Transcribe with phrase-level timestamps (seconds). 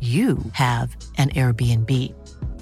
[0.00, 1.90] you have an Airbnb.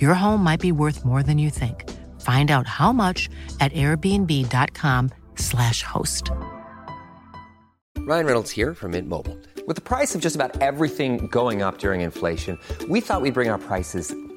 [0.00, 1.88] Your home might be worth more than you think.
[2.20, 3.28] Find out how much
[3.60, 6.30] at airbnb.com/slash host.
[7.98, 9.36] Ryan Reynolds here from Mint Mobile.
[9.66, 12.58] With the price of just about everything going up during inflation,
[12.88, 14.14] we thought we'd bring our prices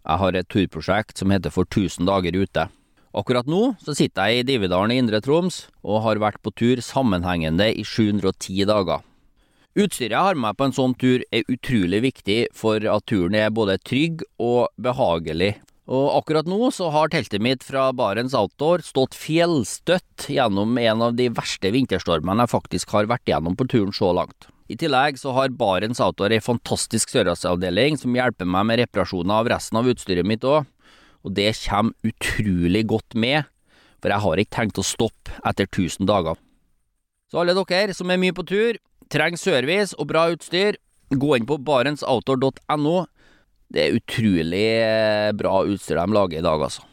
[0.00, 2.66] Jeg har et turprosjekt som heter For 1000 dager ute.
[3.10, 6.80] Akkurat nå så sitter jeg i Dividalen i Indre Troms og har vært på tur
[6.84, 9.02] sammenhengende i 710 dager.
[9.78, 13.36] Utstyret jeg har med meg på en sånn tur er utrolig viktig for at turen
[13.38, 15.56] er både trygg og behagelig.
[15.90, 21.18] Og akkurat nå så har teltet mitt fra Barents Outdoor stått fjellstøtt gjennom en av
[21.18, 24.46] de verste vinterstormene jeg faktisk har vært gjennom på turen så langt.
[24.70, 29.48] I tillegg så har Barents Outdoor ei fantastisk sørlandsavdeling som hjelper meg med reparasjoner av
[29.50, 30.68] resten av utstyret mitt òg,
[31.26, 33.48] og det kommer utrolig godt med,
[33.98, 36.38] for jeg har ikke tenkt å stoppe etter 1000 dager.
[37.30, 38.78] Så alle dere som er mye på tur,
[39.10, 40.78] trenger service og bra utstyr,
[41.10, 42.94] gå inn på barentsoutdoor.no.
[43.70, 46.86] Det er utrolig eh, bra utstyr de lager i dag, altså.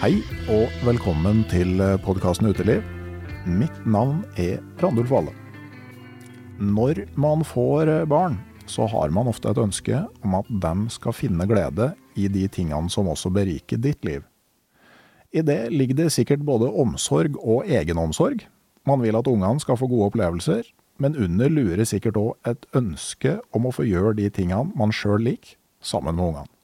[0.00, 2.78] Hei og velkommen til podkasten Uteliv.
[3.44, 5.34] Mitt navn er Randulf Valle.
[6.56, 11.44] Når man får barn, så har man ofte et ønske om at de skal finne
[11.44, 14.24] glede i de tingene som også beriker ditt liv.
[15.36, 18.46] I det ligger det sikkert både omsorg og egenomsorg.
[18.88, 20.62] Man vil at ungene skal få gode opplevelser,
[20.96, 25.20] men under lurer sikkert òg et ønske om å få gjøre de tingene man sjøl
[25.28, 26.54] liker, sammen med ungene.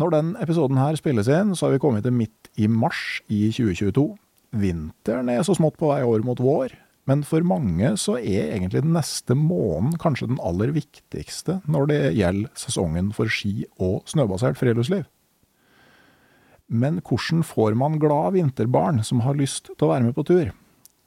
[0.00, 3.50] Når den episoden her spilles inn, så har vi kommet til midt i mars i
[3.52, 4.06] 2022.
[4.62, 6.74] Vinteren er så smått på vei over mot vår,
[7.08, 12.00] men for mange så er egentlig den neste måneden kanskje den aller viktigste når det
[12.18, 15.04] gjelder sesongen for ski og snøbasert friluftsliv.
[16.72, 20.52] Men hvordan får man glad vinterbarn som har lyst til å være med på tur?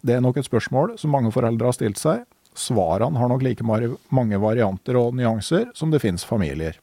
[0.06, 2.26] Det er nok et spørsmål som mange foreldre har stilt seg.
[2.56, 6.78] Svarene har nok like mange varianter og nyanser som det finnes familier.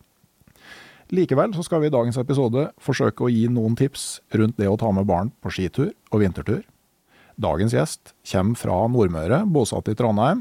[1.13, 4.79] Likevel så skal vi i dagens episode forsøke å gi noen tips rundt det å
[4.81, 6.63] ta med barn på skitur og vintertur.
[7.37, 10.41] Dagens gjest kommer fra Nordmøre, bosatt i Trondheim.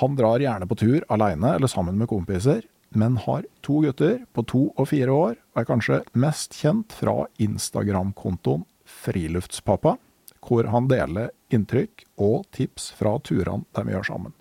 [0.00, 2.64] Han drar gjerne på tur alene eller sammen med kompiser,
[2.96, 7.26] men har to gutter på to og fire år, og er kanskje mest kjent fra
[7.36, 8.64] Instagram-kontoen
[9.04, 9.98] Friluftspappa,
[10.40, 14.32] hvor han deler inntrykk og tips fra turene de gjør sammen.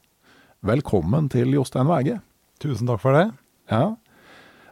[0.64, 2.22] Velkommen til Jostein Wæge.
[2.64, 3.28] Tusen takk for det.
[3.68, 3.98] Ja,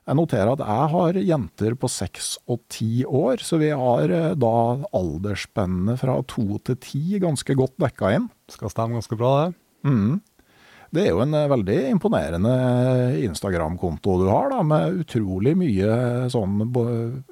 [0.03, 4.33] jeg noterer at jeg har jenter på seks og ti år, så vi har eh,
[4.35, 4.55] da
[4.91, 8.27] aldersspennet fra to til ti ganske godt dekka inn.
[8.51, 9.55] Skal stemme ganske bra, det.
[9.87, 10.19] Mm.
[10.93, 12.51] Det er jo en eh, veldig imponerende
[13.29, 16.59] Instagram-konto du har, da, med utrolig mye sånn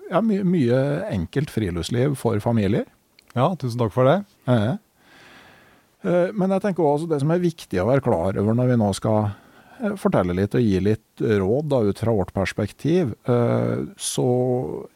[0.07, 0.79] Ja, mye, mye
[1.11, 2.87] enkelt friluftsliv for familier.
[3.35, 4.17] Ja, tusen takk for det.
[4.51, 4.79] Eh.
[6.33, 8.87] Men jeg tenker også det som er viktig å være klar over når vi nå
[8.97, 9.50] skal eh,
[9.99, 14.29] fortelle litt og gi litt råd da, ut fra vårt perspektiv, eh, så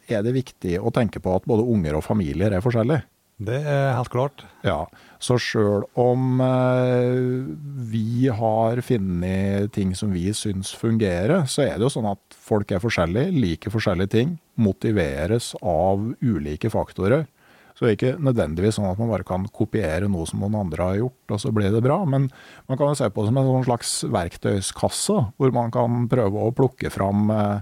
[0.08, 3.04] er det viktig å tenke på at både unger og familier er forskjellige.
[3.36, 4.46] Det er helt klart.
[4.64, 4.86] Ja,
[5.20, 7.44] så sjøl om eh,
[7.90, 12.72] vi har funnet ting som vi syns fungerer, så er det jo sånn at folk
[12.72, 17.26] er forskjellige, liker forskjellige ting, motiveres av ulike faktorer.
[17.76, 20.84] Så det er ikke nødvendigvis sånn at man bare kan kopiere noe som noen andre
[20.88, 21.98] har gjort, og så blir det bra.
[22.08, 22.30] Men
[22.70, 26.40] man kan jo se på det som en sånn slags verktøyskasse, hvor man kan prøve
[26.40, 27.58] å plukke fram eh,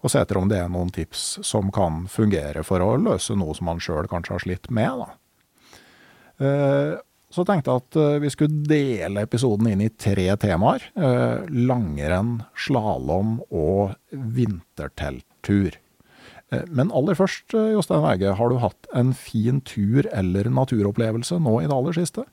[0.00, 3.52] og se etter om det er noen tips som kan fungere for å løse noe
[3.54, 5.04] som man sjøl kanskje har slitt med.
[5.04, 5.76] Da.
[6.48, 6.96] Eh,
[7.32, 10.88] så tenkte jeg at eh, vi skulle dele episoden inn i tre temaer.
[11.52, 15.81] Langrenn, slalåm og vintertelttur.
[16.68, 21.68] Men aller først, Jostein Weige, har du hatt en fin tur eller naturopplevelse nå i
[21.68, 22.26] det aller siste?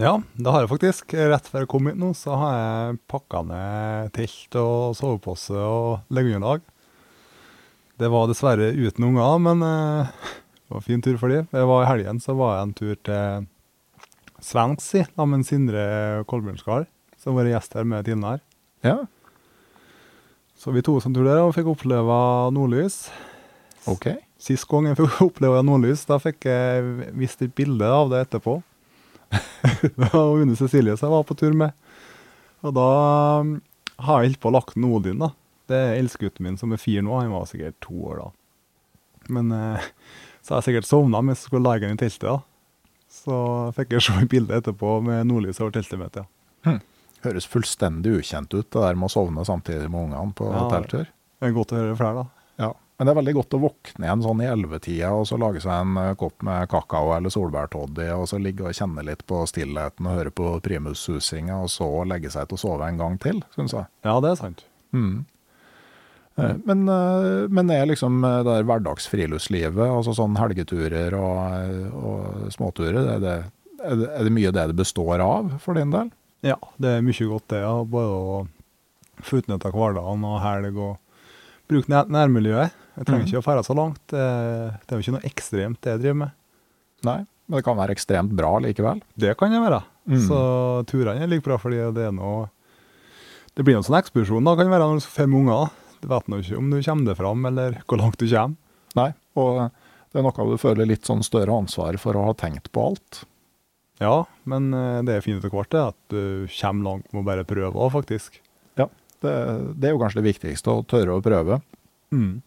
[0.00, 1.12] Ja, det har jeg faktisk.
[1.12, 6.14] Rett før jeg kom hit nå, så har jeg pakka ned telt og sovepose og
[6.14, 6.64] leggeunderlag.
[8.00, 11.44] Det var dessverre uten unger, men uh, det var en fin tur for dem.
[11.52, 13.50] Det var I helgen så var jeg en tur til
[14.42, 15.84] Svensk, si, da, med Sindre
[16.26, 16.88] Kolbjørnskar,
[17.20, 18.40] som var gjest her med tidligere.
[18.82, 18.96] Ja.
[20.58, 22.16] Så vi tok oss en tur der og fikk oppleve
[22.56, 23.04] nordlys.
[23.90, 24.08] Ok.
[24.42, 28.60] Sist gang jeg fikk oppleve nordlys, da fikk jeg vist et bilde av det etterpå.
[29.32, 31.72] det var Une Cecilie som jeg var på tur med.
[32.62, 32.88] Og da
[33.42, 33.56] um,
[34.02, 35.32] har jeg holdt på å lagt Odin, da.
[35.70, 38.28] Det er eldstegutten min som er fire nå, han var sikkert to år da.
[39.32, 39.84] Men eh,
[40.42, 42.26] så har jeg sikkert sovna mens jeg skulle legge den i teltet.
[42.26, 42.40] da.
[43.12, 43.36] Så
[43.76, 46.18] fikk jeg se et bilde etterpå med nordlys over teltet mitt.
[46.18, 46.26] ja.
[46.66, 46.80] Hm.
[47.22, 50.64] Høres fullstendig ukjent ut, det der med å sovne samtidig med ungene på Ja.
[50.72, 51.06] telttur.
[51.38, 52.26] Det er godt å høre flere, da.
[52.64, 52.70] Ja.
[53.02, 55.72] Men det er veldig godt å våkne igjen sånn i ellevetida og så lage seg
[55.74, 60.06] en eh, kopp med kakao eller solbærtoddy, og så ligge og kjenne litt på stillheten
[60.06, 63.74] og høre på primussusinga, og så legge seg til å sove en gang til, syns
[63.74, 63.88] jeg.
[64.06, 64.62] Ja, det er sant.
[64.94, 65.24] Mm.
[66.38, 73.00] Eh, Men, eh, men er liksom det der hverdagsfriluftslivet, altså sånn helgeturer og, og småturer,
[73.16, 73.34] er det,
[73.82, 76.14] er, det, er det mye det det består av for din del?
[76.46, 77.64] Ja, det er mye godt det.
[77.66, 77.74] ja.
[77.82, 78.38] Både å
[79.26, 81.18] få utnytta hverdagen og helg og
[81.66, 82.78] bruke nærmiljøet.
[82.96, 83.28] Jeg trenger Mhm.
[83.30, 84.00] ikke å ferde så langt.
[84.12, 84.22] Det,
[84.86, 86.32] det er jo ikke noe ekstremt det jeg driver med.
[87.04, 87.18] Nei,
[87.48, 89.00] men det kan være ekstremt bra likevel.
[89.18, 89.82] Det kan jeg være.
[90.08, 90.18] Mm.
[90.26, 90.38] Så
[90.90, 92.48] turene er like bra fordi det er noe
[93.54, 94.54] Det blir en sånn ekspedisjon, da.
[94.56, 95.70] Kan det være når du får fem unger.
[96.00, 98.56] Du vet nå ikke om du kommer deg fram, eller hvor langt du kommer.
[98.96, 99.58] Nei, og
[100.12, 103.24] det er noe du føler litt sånn større ansvar for å ha tenkt på alt.
[104.00, 107.44] Ja, men eh, det er fint etter hvert at du kommer langt med å bare
[107.44, 108.40] prøve òg, faktisk.
[108.80, 108.88] Ja,
[109.22, 109.34] det,
[109.78, 111.60] det er jo kanskje det viktigste, å tørre å prøve.
[112.10, 112.40] Mm.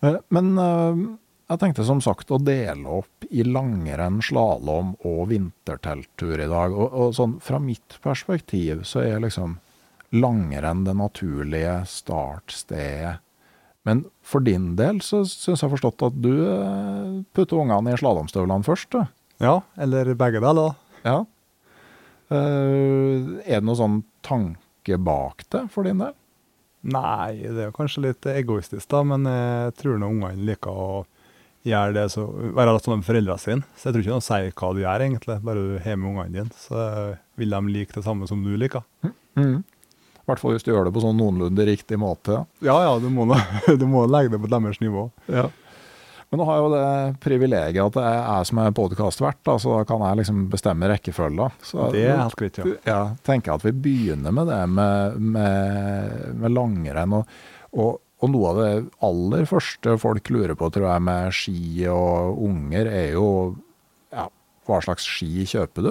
[0.00, 1.00] Eh, Men eh,
[1.50, 6.74] jeg tenkte som sagt å dele opp i langrenn, slalåm og vintertelttur i dag.
[6.76, 9.58] Og, og sånn fra mitt perspektiv så er liksom
[10.14, 13.18] langrenn det naturlige startstedet.
[13.88, 18.00] Men for din del så syns jeg har forstått at du eh, putter ungene i
[18.00, 18.92] slalåmstøvlene først.
[18.94, 19.04] Du.
[19.40, 20.74] Ja, eller begge deler.
[21.00, 21.22] Ja.
[22.30, 26.12] Er det noen sånn tanke bak det for din del?
[26.80, 30.92] Nei, det er kanskje litt egoistisk, da, men jeg tror nå ungene liker å
[31.68, 32.24] gjøre det så,
[32.56, 33.66] være med foreldrene sine.
[33.76, 35.36] Så jeg tror ikke noe sier hva du gjør, egentlig.
[35.44, 36.86] Bare du har med ungene dine, så
[37.40, 38.86] vil de like det samme som du liker.
[39.36, 42.44] I hvert fall hvis du gjør det på sånn noenlunde riktig måte.
[42.64, 43.26] Ja ja, du må,
[43.80, 45.08] du må legge det på deres nivå.
[45.28, 45.48] Ja.
[46.30, 49.72] Men nå har jeg jo det privilegiet at det er jeg som er podkastvert, så
[49.72, 51.48] da kan jeg liksom bestemme rekkefølga.
[51.90, 52.74] Det er helt greit, ja.
[52.86, 57.16] ja, tenker jeg at vi begynner med det med, med, med langrenn.
[57.18, 57.34] Og,
[57.74, 58.70] og, og noe av det
[59.08, 63.26] aller første folk lurer på, tror jeg, med ski og unger, er jo
[64.14, 64.28] ja,
[64.70, 65.90] hva slags ski kjøper du?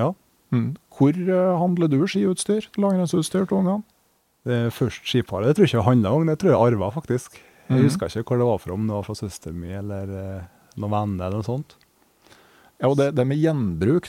[0.00, 0.08] Ja.
[0.50, 0.72] Mm.
[0.98, 2.66] Hvor eh, handler du skiutstyr?
[2.74, 3.86] Langrennsutstyr til ungene?
[4.48, 5.46] Det først skiparet.
[5.46, 7.38] Det tror jeg ikke jeg handla om, det tror jeg arva, faktisk.
[7.70, 7.86] Jeg Mhm.
[7.86, 10.42] husker ikke hvor det var fra, om det var fra søsteren min eller eh,
[10.76, 11.76] noen venner eller noe sånt.
[12.80, 14.06] Ja, og det, det med gjenbruk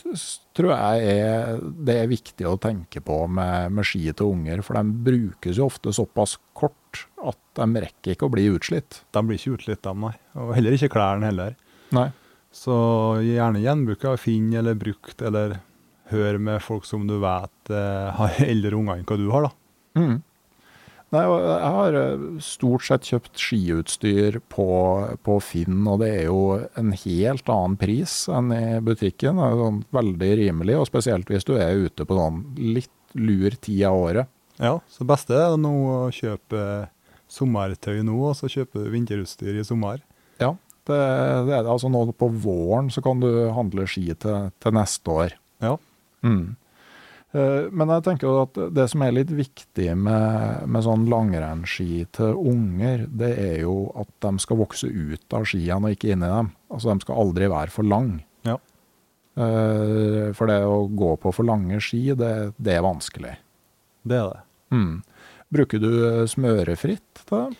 [0.55, 4.79] tror jeg er, det er viktig å tenke på med, med ski til unger, for
[4.79, 9.01] de brukes jo ofte såpass kort at de rekker ikke å bli utslitt.
[9.11, 10.13] De blir ikke utslitt, de, nei.
[10.39, 11.57] Og heller ikke klærne heller.
[11.91, 12.07] Nei.
[12.55, 12.71] Så
[13.27, 15.59] gjerne gjenbruk av finn eller brukt, eller
[16.11, 19.51] hør med folk som du vet eh, har eldre unger enn hva du har, da.
[19.99, 20.17] Mm.
[21.11, 24.67] Nei, jeg har eh, stort sett kjøpt skiutstyr på,
[25.27, 26.43] på Finn, og det er jo
[26.79, 29.41] en helt annen pris enn i butikken.
[29.41, 33.57] Det er sånn veldig rimelig, og spesielt hvis du er ute på sånn litt lur
[33.59, 34.31] tid av året.
[34.61, 36.63] Ja, så det beste er nå å kjøpe
[37.31, 39.99] sommertøy nå, og så kjøpe vinterutstyr i sommer.
[40.39, 40.53] Ja,
[40.87, 41.71] det, det er det.
[41.75, 45.35] Altså nå på våren så kan du handle ski til, til neste år.
[45.63, 45.75] Ja.
[46.23, 46.55] Mm.
[47.33, 52.05] Eh, Men jeg tenker jo at det som er litt viktig med, med sånn langrennsski
[52.11, 56.25] til unger, det er jo at de skal vokse ut av skiene og ikke inn
[56.27, 56.51] i dem.
[56.71, 58.17] Altså de skal aldri være for lang.
[58.47, 58.57] Ja.
[59.39, 63.37] Eh, For det å gå på for lange ski, det, det er vanskelig.
[64.03, 64.41] Det er det.
[64.75, 64.93] Mm.
[65.51, 67.57] Bruker du eh, smørefritt til det?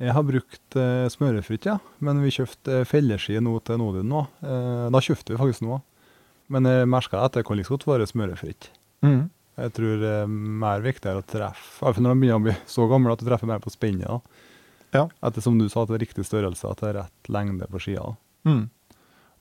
[0.00, 1.76] Jeg har brukt eh, smørefritt, ja.
[2.00, 4.22] Men vi kjøpte felleski nå til Nodin nå.
[4.40, 5.82] Eh, da kjøpte vi faktisk noe.
[6.50, 8.70] Men jeg merka at det kan like godt være smørefritt.
[9.06, 9.28] Mm.
[9.60, 12.86] Jeg tror det er mer viktig å treffe Iallfall når de begynner å bli så
[12.88, 14.08] gamle at du treffer mer på spennet.
[14.08, 14.20] da.
[14.96, 15.06] Ja.
[15.20, 17.68] At det, som du sa, at det er riktig størrelse, at det er rett lengde
[17.70, 18.06] på skia.
[18.48, 18.68] Mm.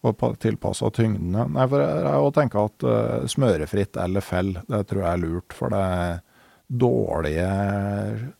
[0.07, 1.47] Og tilpassa tyngdene.
[1.55, 5.23] Nei, for jeg, jeg også tenker at uh, smørefritt eller fell, det tror jeg er
[5.23, 5.55] lurt.
[5.55, 5.87] For det
[6.69, 7.49] dårlige,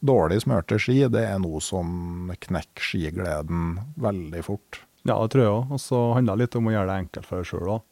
[0.05, 4.83] dårlig smørte ski, det er noe som knekker skigleden veldig fort.
[5.07, 5.73] Ja, det tror jeg òg.
[5.73, 7.85] Og så handler det litt om å gjøre det enkelt for deg sjøl òg.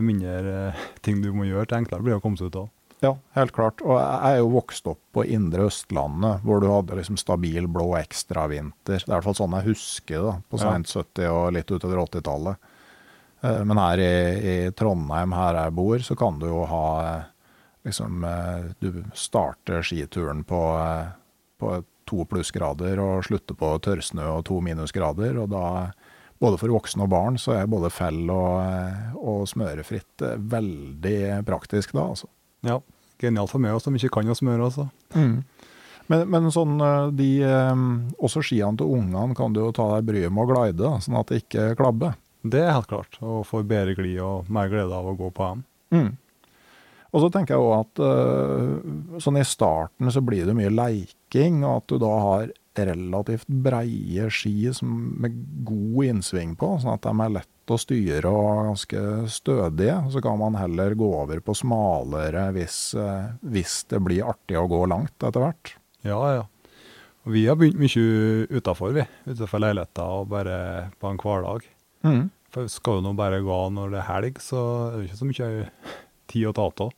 [0.00, 2.70] Mindre eh, ting du må gjøre, til enklere blir det å komme seg ut av.
[3.02, 3.82] Ja, helt klart.
[3.82, 7.88] Og jeg er jo vokst opp på indre Østlandet, hvor du hadde liksom stabil blå
[7.98, 9.00] ekstravinter.
[9.02, 12.04] Det er i hvert fall sånn jeg husker det, på sent 70- og litt utover
[12.04, 12.70] 80-tallet.
[13.42, 17.24] Eh, Men her i, i Trondheim, her jeg bor, så kan du jo ha eh,
[17.90, 18.22] liksom
[18.78, 20.60] Du starter skituren på,
[21.58, 21.72] på
[22.06, 25.40] to plussgrader og slutter på tørrsnø og to minusgrader.
[25.42, 25.90] Og da,
[26.42, 31.42] både for voksne og barn, så er både fell og, eh, og smørefritt eh, veldig
[31.46, 32.30] praktisk da, altså.
[32.66, 32.80] Ja,
[33.22, 34.66] Genialt for meg også, som ikke kan å smøre.
[34.66, 34.88] også.
[36.10, 37.28] Men, men sånn, eh, de,
[38.18, 41.30] også skiene til ungene kan du jo ta deg bryet med å glide, sånn at
[41.30, 42.16] det ikke klabber.
[42.42, 43.20] Det er helt klart.
[43.22, 45.62] Og får bedre glid og mer glede av å gå på dem.
[47.12, 51.76] Og så tenker jeg også at sånn i starten så blir det mye leiking, og
[51.76, 55.36] at du da har relativt breie ski som, med
[55.66, 59.02] god innsving på, sånn at de er lett å styre og ganske
[59.32, 59.98] stødige.
[60.12, 64.68] Så kan man heller gå over på smalere hvis, eh, hvis det blir artig å
[64.70, 65.74] gå langt etter hvert.
[66.06, 66.46] Ja, ja.
[67.24, 69.04] Vi har begynt mye utafor, vi.
[69.28, 70.56] Utenfor leiligheta og bare
[70.98, 71.68] på en hverdag.
[72.52, 75.28] For skal jo nå bare gå når det er helg, så er det ikke så
[75.28, 75.50] mye
[76.32, 76.90] tid å ta av.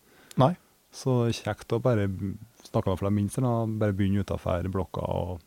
[0.95, 2.07] Så kjekt å bare
[2.65, 5.43] snakke med for de minste, bare begynne utafor blokka og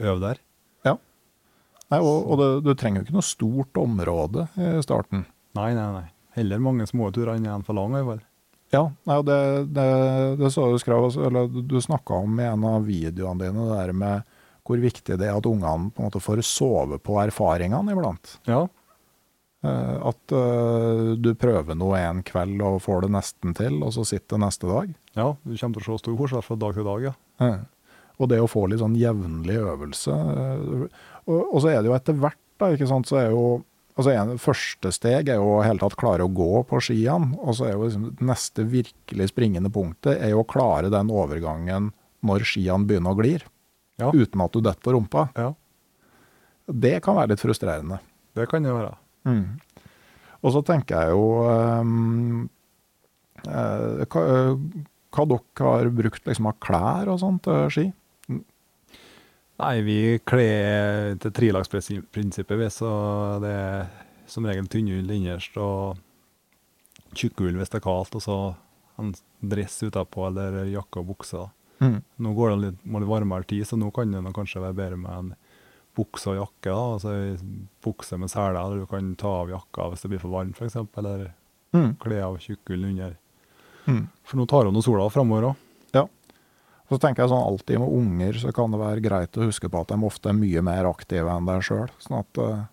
[0.00, 0.40] øve der.
[1.92, 5.26] Nei, og og det, du trenger jo ikke noe stort område i starten.
[5.54, 6.06] Nei, nei, nei.
[6.34, 8.22] Heller mange små turer enn en for lang, i hvert fall.
[8.72, 9.36] Ja, nei, det,
[9.76, 9.84] det,
[10.40, 13.76] det så du skrev, eller du- du snakka om i en av videoene dine, det
[13.76, 14.32] der med
[14.64, 18.38] hvor viktig det er at ungene på en måte får sove på erfaringene iblant.
[18.48, 18.62] Ja.
[19.62, 24.06] Eh, At eh, du prøver noe en kveld og får det nesten til, og så
[24.08, 24.88] sitter det neste dag.
[25.20, 27.14] ja, du kommer til å se stor forskjell fra dag til dag, ja.
[27.44, 27.60] Eh,
[28.22, 30.14] Og det å få litt sånn jevnlig øvelse.
[30.14, 30.88] eh,
[31.26, 33.62] Og, og så er det jo etter hvert, da, ikke sant, så er jo
[33.96, 37.36] Altså en, Første steg er jo å hele tatt klare å gå på skiene.
[37.38, 41.92] Og så er jo liksom neste virkelig springende punktet er jo å klare den overgangen
[42.26, 43.44] når skiene begynner å glir,
[44.02, 44.10] Ja.
[44.10, 45.28] uten at du detter på rumpa.
[45.38, 45.52] Ja,
[46.66, 48.00] Det kan være litt frustrerende.
[48.34, 48.96] det kan det være.
[50.42, 52.48] Og så tenker jeg jo um,
[53.46, 54.24] uh, hva,
[55.14, 57.86] hva dere har brukt liksom av klær og sånt til ski?
[59.62, 62.88] Nei, vi kler til trilagsprinsippet, vi, så
[63.42, 63.84] det er
[64.26, 66.00] som regel tynnull innerst og
[67.14, 68.38] tjukkull hvis det er kaldt, og så
[68.98, 69.12] en
[69.44, 71.44] dress utapå eller jakke og bukse.
[71.82, 72.00] Mm.
[72.24, 74.98] Nå går det litt, må det varmere tid, så nå kan det kanskje være bedre
[74.98, 75.32] med en
[75.94, 76.70] bukse og jakke.
[76.72, 77.14] da, altså
[77.84, 80.80] Bukse med seler, eller du kan ta av jakka hvis det blir for varmt, f.eks.,
[80.98, 81.32] eller
[81.74, 81.96] Mm.
[81.98, 83.16] kle av tjukkull under.
[83.90, 84.04] Mm.
[84.22, 85.56] For nå tar hun sola framover òg.
[86.84, 86.90] Ja.
[86.92, 89.70] Og så tenker jeg sånn alltid med unger så kan det være greit å huske
[89.72, 91.88] på at de ofte er mye mer aktive enn deg sjøl.
[92.04, 92.66] Sånn at uh,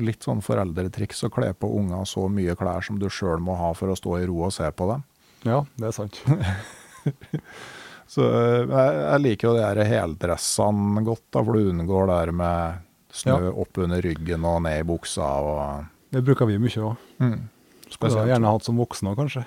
[0.00, 3.74] litt sånn foreldretriks å kle på unger så mye klær som du sjøl må ha
[3.76, 5.04] for å stå i ro og se på dem.
[5.44, 6.22] Ja, det er sant.
[8.12, 12.18] Så eh, jeg, jeg liker jo de her heldressene godt, da, for du unngår det
[12.18, 12.82] der med
[13.12, 17.06] snø opp under ryggen og ned i buksa og Det bruker vi mye òg.
[17.22, 17.38] mm.
[17.92, 18.30] Skulle Spesielt.
[18.30, 19.44] gjerne hatt som voksne òg, kanskje.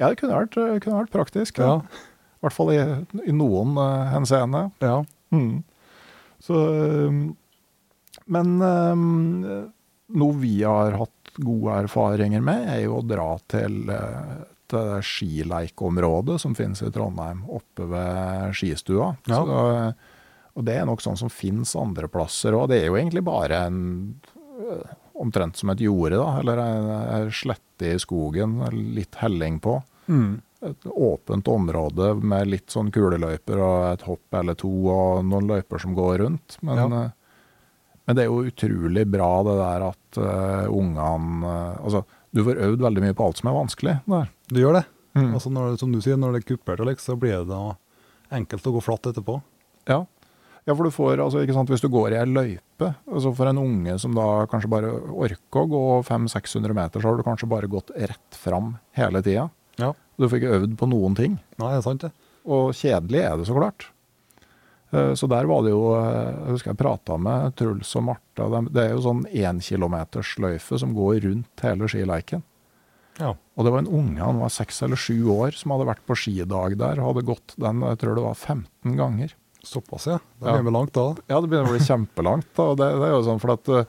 [0.00, 1.60] Ja, det kunne vært, det kunne vært praktisk.
[1.62, 1.76] Ja.
[2.46, 2.80] I hvert fall i,
[3.26, 4.68] i noen uh, henseende.
[4.84, 5.00] ja.
[5.34, 5.64] Mm.
[6.38, 7.36] Så um,
[8.30, 9.40] Men um,
[10.14, 16.38] noe vi har hatt gode erfaringer med, er jo å dra til, uh, det skileikområdet
[16.42, 19.16] som finnes i Trondheim, oppe ved skistua.
[19.26, 19.40] Ja.
[19.42, 20.14] Så, uh,
[20.56, 22.70] og det er nok sånn som finnes andre plasser òg.
[22.70, 23.82] Det er jo egentlig bare en
[24.62, 28.60] uh, omtrent som et jorde, da, eller en slette i skogen,
[28.94, 30.38] litt helling på Mm.
[30.70, 35.82] Et åpent område med litt sånn kuleløyper og et hopp eller to og noen løyper
[35.82, 36.58] som går rundt.
[36.62, 37.04] Men, Ja.
[37.04, 37.10] eh,
[38.06, 42.60] men det er jo utrolig bra det der at uh, ungene uh, Altså, du får
[42.68, 44.28] øvd veldig mye på alt som er vanskelig der.
[44.52, 44.84] Du gjør det.
[45.16, 45.32] Mm.
[45.34, 47.74] Altså når, som du sier, når det er kuppert, liksom, så blir det da
[48.36, 49.40] enkelt å gå flatt etterpå.
[49.88, 50.04] Ja.
[50.66, 53.50] ja, for du får, altså, ikke sant, hvis du går i ei løype, altså for
[53.50, 57.48] en unge som da kanskje bare orker å gå 500-600 meter, så har du kanskje
[57.50, 59.48] bare gått rett fram hele tida.
[59.78, 59.92] Ja.
[60.18, 61.38] Du får ikke øvd på noen ting.
[61.60, 62.12] Nei, det er sant det.
[62.46, 63.88] Og kjedelig er det så klart.
[64.94, 68.46] Eh, Så der var det jo eh, Jeg husker jeg prata med Truls og Marta.
[68.70, 72.42] Det er jo sånn énkilometersløyfe som går rundt hele skileiken.
[73.18, 73.32] Ja.
[73.56, 76.16] Og det var en unge, han var seks eller sju år, som hadde vært på
[76.20, 77.00] skidag der.
[77.00, 79.32] Hadde gått den, jeg tror det var 15 ganger.
[79.66, 80.18] Såpass, ja.
[80.38, 80.52] Det Ja.
[80.60, 81.06] blir vi langt da.
[81.28, 82.46] Ja, det begynner å bli kjempelangt.
[82.54, 82.62] Da.
[82.62, 83.88] og Det, det er jo sånn for at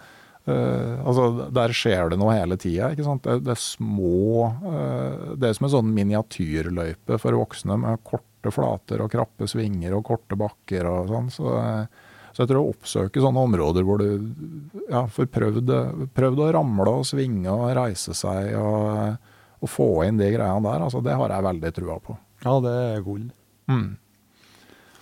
[0.52, 2.92] eh, altså, Der skjer det noe hele tida.
[2.96, 8.54] Det, det er små uh, Det er som en sånn miniatyrløype for voksne med korte
[8.54, 11.32] flater og krappe svinger og korte bakker og sånn.
[11.34, 14.08] Så, eh, så jeg tror å oppsøke sånne områder hvor du
[14.88, 15.74] ja, får prøvd,
[16.16, 19.18] prøvd å ramle og svinge og reise seg og,
[19.60, 22.16] og få inn de greiene der, altså, det har jeg veldig trua på.
[22.46, 23.26] Ja, det er gull.
[23.68, 23.98] Mm.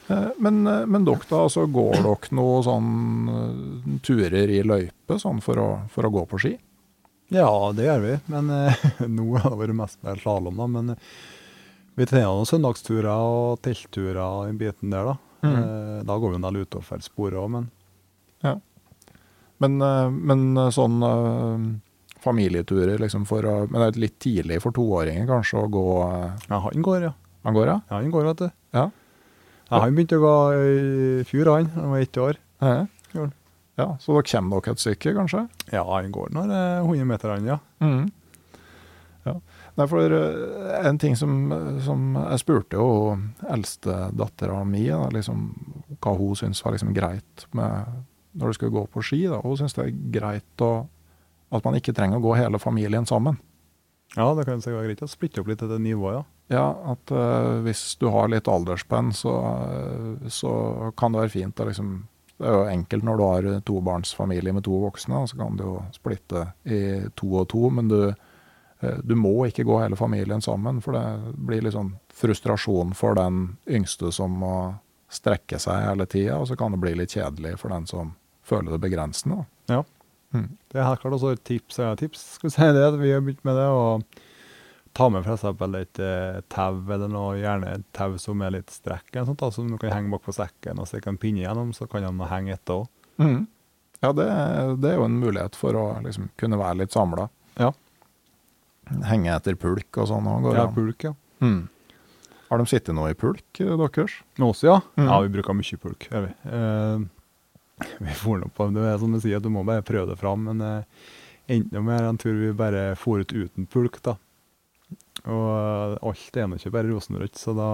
[0.07, 2.89] Eh, Men, eh, men dere da, altså går dere noen sånn
[3.35, 6.53] eh, turer i løype sånn for å, for å gå på ski?
[7.33, 8.17] Ja, det gjør vi.
[8.29, 8.51] Men
[9.17, 10.67] nå har det vært mest med slalåm, da.
[10.69, 10.93] Men
[11.97, 15.17] vi trener noen søndagsturer og teltturer i biten der, da.
[15.45, 16.05] Mm.
[16.09, 17.67] Da går vi en del utover sporet òg, men
[19.61, 20.99] Men, eh, men eh, sånn
[22.25, 25.83] familieturer liksom for å Men det er litt tidlig for toåringer kanskje å gå
[26.49, 27.11] ja, han går, ja.
[27.45, 27.75] Han går, ja?
[27.89, 28.47] Ja, han går, vet du.
[28.75, 28.89] Ja.
[29.69, 31.71] Ja, han begynte å gå i fjor, han.
[31.73, 32.37] Han var ett år.
[32.61, 32.85] Ja.
[33.75, 33.97] Ja.
[33.99, 35.47] Så da kommer dere et stykke, kanskje?
[35.73, 37.57] Ja, han går er 100 meter, han, ja.
[37.83, 38.11] Mm.
[39.25, 39.33] Ja.
[39.75, 41.49] Nei, for eh, en ting som,
[41.83, 43.15] som Jeg spurte jo
[43.49, 45.47] eldstedattera mi liksom,
[45.97, 48.03] hva hun syntes var liksom greit med
[48.35, 49.23] når du skulle gå på ski.
[49.31, 49.41] Da.
[49.43, 50.85] Hun syntes det er greit å,
[51.55, 53.39] at man ikke trenger å gå hele familien sammen.
[54.15, 56.23] Ja, det kan være greit å splitte opp litt etter nivået, ja.
[56.47, 60.51] Ja, at uh, hvis du har litt aldersspenn, så, uh, så
[60.97, 61.95] kan det være fint å liksom
[62.35, 65.63] Det er jo enkelt når du har tobarnsfamilie med to voksne, og så kan du
[65.63, 66.79] jo splitte i
[67.15, 71.35] to og to, men du, uh, du må ikke gå hele familien sammen, for det
[71.47, 74.55] blir litt sånn frustrasjon for den yngste som må
[75.07, 78.13] strekke seg hele tida, og så kan det bli litt kjedelig for den som
[78.45, 79.45] føler det begrensende.
[79.65, 79.77] da.
[79.77, 79.83] Ja.
[80.33, 80.47] Mm.
[80.71, 81.77] Det er helt klart også et tips.
[81.79, 83.67] Ja, tips skal vi si det, at vi har begynt med det.
[83.69, 83.99] å
[84.95, 85.43] ta med f.eks.
[85.75, 89.49] et eh, tau, eller noe, gjerne et tau som er litt strekk, eller sånt, da,
[89.51, 92.21] som du kan henge bak på sekken og stikke en pinne gjennom, så kan han
[92.31, 92.87] henge etter òg.
[93.19, 93.41] Mm.
[94.03, 94.27] Ja, det,
[94.83, 97.27] det er jo en mulighet for å liksom kunne være litt samla.
[97.59, 97.73] Ja.
[99.09, 100.29] Henge etter pulk og sånn.
[100.55, 101.15] Ja, pulk, ja.
[101.43, 101.65] Mm.
[102.47, 104.19] Har de sittet noe i pulk, eh, deres?
[104.39, 104.77] Med oss, ja.
[104.95, 105.09] Mm.
[105.09, 106.33] Ja, vi bruker mye pulk, gjør vi.
[106.55, 107.05] Eh,
[107.99, 110.45] vi for nå på, det er som du sier, du må bare prøve det fram,
[110.47, 111.09] men uh,
[111.51, 114.15] enda mer en tur vi bare for ut uten pulk, da.
[115.25, 117.67] Og eh, alt er nå ikke bare rosenrødt, så da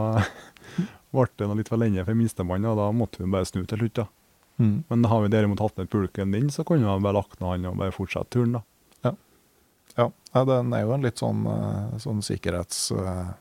[1.11, 3.81] ble det noe litt for lenge for minstemann, og da måtte vi bare snu til
[3.81, 4.05] slutt, da.
[4.61, 4.75] Mm.
[4.87, 7.69] Men har vi derimot hatt med pulken din, så kunne vi bare lagt ned han
[7.71, 8.63] og bare fortsatt turen, da.
[9.97, 12.91] Ja, Nei, den er jo en litt sånn, eh, sånn sikkerhets...
[12.95, 13.31] eh,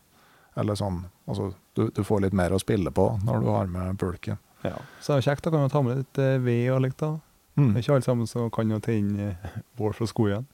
[0.59, 3.99] Eller sånn Altså, du, du får litt mer å spille på når du har med
[4.01, 4.41] pulken.
[4.67, 4.77] Ja.
[5.01, 7.15] Så er det kjekt, da kan vi ta med litt eh, ved og likt, da.
[7.59, 7.73] Mm.
[7.73, 10.47] Det er ikke alle sammen som kan jo tenne uh, bål fra skogen.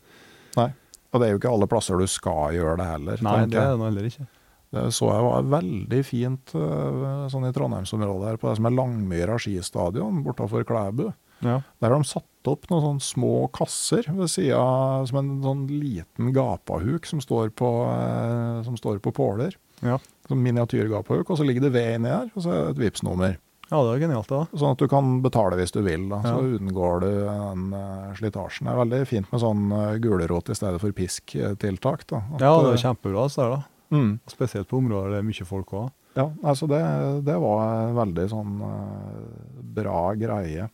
[0.56, 0.70] Nei.
[1.12, 3.22] Og det er jo ikke alle plasser du skal gjøre det heller.
[3.24, 4.26] Nei, det er det heller ikke.
[4.74, 8.74] Det så jeg var veldig fint eh, sånn i Trondheimsområdet her, på det som er
[8.74, 11.06] Langmyra skistadion bortafor Klæbu.
[11.44, 11.60] Ja.
[11.82, 14.60] Der har de satt opp noen sånne små kasser ved sida
[15.08, 19.56] som en sånn liten gapahuk som står på, eh, som står på påler.
[19.84, 20.00] Ja.
[20.28, 23.36] Som miniatyrgapahuk, og så ligger det ved inni her, og så er det et Vipps-nummer.
[23.70, 24.38] Ja, det er genialt, det.
[24.38, 24.58] da.
[24.60, 26.20] Sånn at du kan betale hvis du vil, da.
[26.22, 26.58] så Ja.
[26.58, 28.66] unngår du den eh, slitasjen.
[28.68, 32.06] Det er veldig fint med sånn uh, gulrot i stedet for pisk-tiltak.
[32.06, 32.22] da.
[32.36, 33.62] At, Ja, det er eh, kjempebra, så er det.
[33.96, 34.12] mm.
[34.30, 35.90] Spesielt på områder der det er mye folk òg.
[36.16, 36.80] Ja, altså det,
[37.26, 40.68] det var veldig sånn eh, bra greie.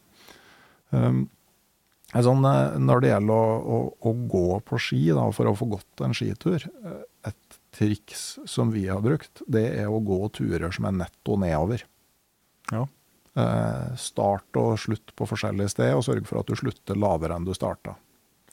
[0.93, 1.25] Um,
[2.15, 6.05] eh, når det gjelder å, å, å gå på ski da, for å få gått
[6.05, 7.01] en skitur, eh,
[7.33, 11.87] et triks som vi har brukt, det er å gå turer som er netto nedover.
[12.73, 12.87] Ja.
[13.37, 17.47] Eh, start og slutt på forskjellige steder, og sørge for at du slutter lavere enn
[17.49, 17.95] du starta.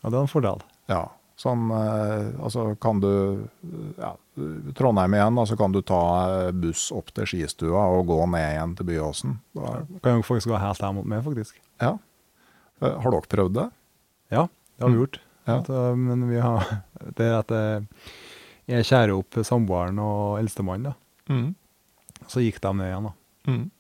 [0.03, 0.61] ja, det er en fordel.
[0.87, 1.01] Ja,
[1.39, 3.09] sånn, eh, altså kan du,
[3.99, 4.13] ja,
[4.75, 5.99] Trondheim igjen, da, så kan du ta
[6.47, 9.37] eh, buss opp til skistua og gå ned igjen til Byåsen.
[9.55, 11.59] Da, Kan jo faktisk gå helt her mot meg, faktisk.
[11.83, 11.97] ja.
[12.81, 13.67] Eh, Har dere prøvd det?
[14.31, 14.45] Ja,
[14.77, 15.01] det har vi Mm.
[15.03, 15.19] gjort.
[15.47, 15.57] Ja.
[15.59, 16.61] At, uh, men vi har
[17.17, 17.81] Det er at uh,
[18.69, 20.93] jeg skjærer opp samboeren og eldstemann, da.
[22.29, 23.13] Så gikk de ned igjen, da.
[23.51, 23.71] Mm.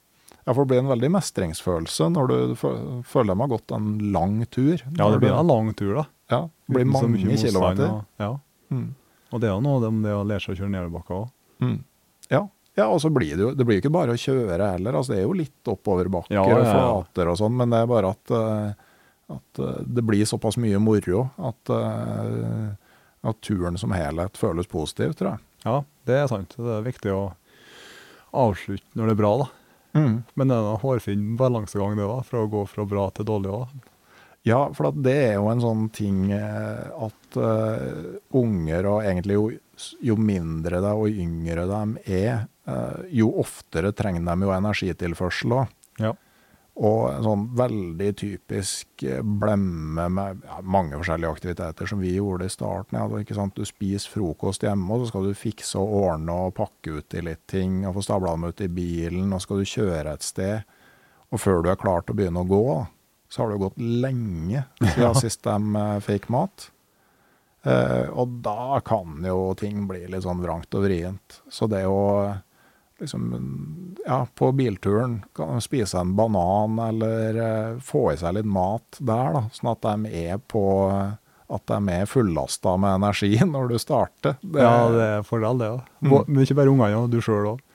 [0.45, 3.89] Ja, for det blir en veldig mestringsfølelse når du føler føler de har gått en
[4.13, 4.79] lang tur.
[4.97, 6.05] Ja, det blir en lang tur, da.
[6.29, 7.89] Ja, det blir mange kilometer.
[7.89, 8.31] Og, ja.
[8.69, 8.93] Mm.
[9.33, 11.29] og det er jo noe om det å lære seg å kjøre nedoverbakker òg.
[11.65, 11.77] Mm.
[12.29, 12.43] Ja.
[12.77, 14.95] ja, og så blir det jo Det blir ikke bare å kjøre heller.
[14.95, 17.89] altså Det er jo litt oppoverbakker Ja, ja, og flater og sånn, men det er
[17.89, 18.85] bare at, eh,
[19.35, 22.69] at eh, det blir såpass mye moro at, eh,
[23.27, 25.45] at turen som helhet føles positiv, tror jeg.
[25.65, 26.55] Ja, det er sant.
[26.55, 27.23] Det er viktig å
[28.29, 29.49] avslutte når det er bra, da.
[29.97, 30.21] Mm.
[30.33, 33.53] Men det er en hårfin balansegang, det da, fra å gå fra bra til dårlig
[33.61, 33.79] òg.
[34.47, 39.35] Ja, for at det er jo en sånn ting eh, at uh, unger, og egentlig
[39.35, 39.49] jo,
[40.05, 41.81] jo mindre de og yngre de
[42.21, 45.75] er, uh, jo oftere trenger de jo energitilførsel òg.
[46.79, 52.47] Og en sånn veldig typisk eh, blemme med ja, mange forskjellige aktiviteter som vi gjorde
[52.47, 52.95] i starten.
[52.95, 53.47] Ja?
[53.55, 57.25] Du spiser frokost hjemme, og så skal du fikse og ordne og pakke ut i
[57.27, 60.27] litt ting, og få stabla dem ut i bilen, og så skal du kjøre et
[60.27, 60.75] sted.
[61.29, 62.65] Og før du er klar til å begynne å gå,
[63.29, 66.69] så har det gått lenge siden sist de eh, fikk mat.
[67.67, 71.41] Eh, og da kan jo ting bli litt sånn vrangt og vrient.
[71.51, 71.99] Så det å
[72.99, 78.45] liksom Ja, på bilturen kan de spise en banan eller eh, få i seg litt
[78.49, 79.41] mat der, da.
[79.55, 80.63] Sånn at de er på
[81.49, 84.35] At de er fullasta med energi når du starter.
[84.41, 85.81] Det- ja, det er fordel, det òg.
[86.05, 86.13] Mm.
[86.27, 87.65] Men ikke bare ungene, du sjøl òg.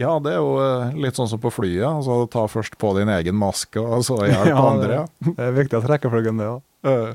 [0.00, 1.84] Ja, det er jo eh, litt sånn som på flyet.
[1.84, 5.02] altså Ta først på din egen maske, og så hjelp andre.
[5.20, 6.62] det, det er viktig at rekkefølgen, det òg.
[6.88, 7.12] Eh,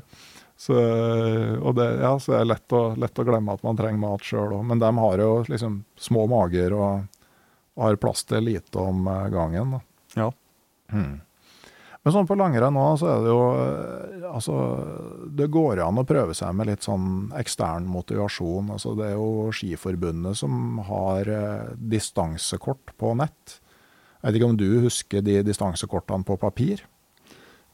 [0.56, 0.72] Så,
[1.60, 4.22] og det, ja, så det er lett å, lett å glemme at man trenger mat
[4.24, 4.62] sjøl òg.
[4.70, 7.02] Men de har jo liksom små mager og,
[7.76, 9.78] og har plass til lite om eh, gangen.
[10.16, 10.30] Ja.
[10.92, 11.20] Hmm.
[12.06, 14.54] Men sånn på langrenn nå, så er det jo eh, Altså,
[15.38, 18.72] det går an å prøve seg med litt sånn ekstern motivasjon.
[18.74, 23.56] Altså, det er jo Skiforbundet som har eh, distansekort på nett.
[24.20, 26.82] Jeg vet ikke om du husker de distansekortene på papir?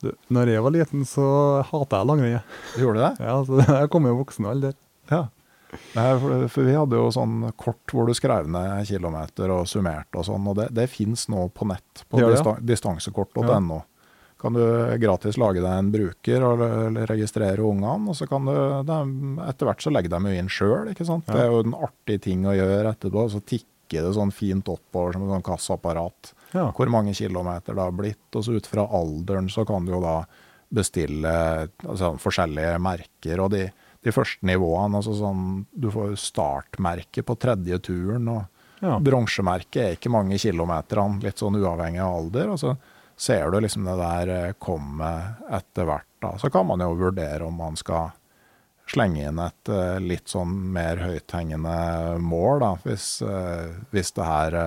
[0.04, 1.26] Du, når jeg var liten, så
[1.66, 2.54] hata jeg langrenn.
[2.78, 3.12] Gjorde du det?
[3.26, 4.76] Ja, så jeg kom i voksen alder.
[5.10, 5.24] Ja.
[5.72, 10.20] Nei, for, for vi hadde jo sånn kort hvor du skrev ned kilometer og summerte
[10.20, 12.36] og sånn, og det, det fins nå på nett på ja, ja?
[12.36, 13.80] distan distansekort.no.
[14.42, 14.62] Kan du
[14.98, 16.62] gratis lage deg en bruker og
[17.06, 18.54] registrere ungene, og så kan du
[18.88, 18.96] de,
[19.46, 21.28] Etter hvert så legger de jo inn sjøl, ikke sant.
[21.30, 23.28] Det er jo en artig ting å gjøre etterpå.
[23.30, 27.94] Så tikker det sånn fint oppover som et sånn kassaapparat hvor mange kilometer det har
[27.94, 28.26] blitt.
[28.34, 30.16] Og så ut fra alderen så kan du jo da
[30.72, 31.32] bestille
[31.86, 33.44] altså, forskjellige merker.
[33.44, 33.66] Og de,
[34.02, 35.42] de første nivåene, altså sånn
[35.78, 38.28] Du får startmerke på tredje turen.
[38.28, 38.44] og
[38.82, 38.98] Ja.
[38.98, 42.48] Bronsemerket er ikke mange kilometerne, litt sånn uavhengig av alder.
[42.50, 42.76] Og så
[43.16, 46.08] ser du liksom det der eh, komme etter hvert.
[46.20, 46.32] da.
[46.38, 48.10] Så kan man jo vurdere om man skal
[48.90, 54.58] slenge inn et eh, litt sånn mer høythengende mål, da, hvis, eh, hvis det her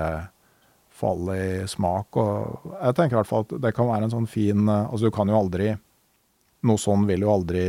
[0.96, 2.16] faller i smak.
[2.16, 5.12] Og jeg tenker i hvert fall at det kan være en sånn fin Altså, du
[5.12, 5.74] kan jo aldri
[6.66, 7.66] Noe sånn vil jo aldri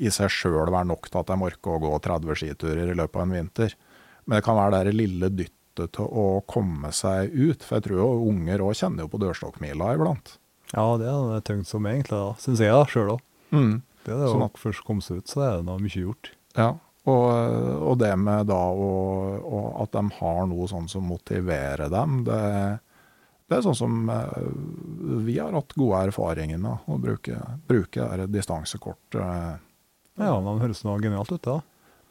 [0.00, 3.18] i seg sjøl være nok til at jeg orker å gå 30 skiturer i løpet
[3.20, 3.74] av en vinter.
[4.26, 7.64] Men det kan være det lille dyttet til å komme seg ut.
[7.64, 10.36] For jeg tror jo unger òg kjenner jo på dørstokkmila iblant.
[10.74, 12.36] ja, det er det tungt som egentlig, da.
[12.42, 13.24] Syns jeg, da, sjøl òg.
[13.50, 16.30] Det er det Sånn å først komme seg ut, så er det da mye gjort.
[16.56, 16.70] Ja,
[17.08, 17.26] og,
[17.80, 18.90] og det med da å,
[19.80, 22.40] at de har noe sånn som motiverer dem, det,
[23.50, 24.44] det er sånn som eh,
[25.26, 27.34] vi har hatt gode erfaringer med, å bruke,
[27.66, 29.18] bruke distansekort.
[29.18, 29.56] eh.
[30.20, 31.56] Ja, men det høres noe genialt ut, da.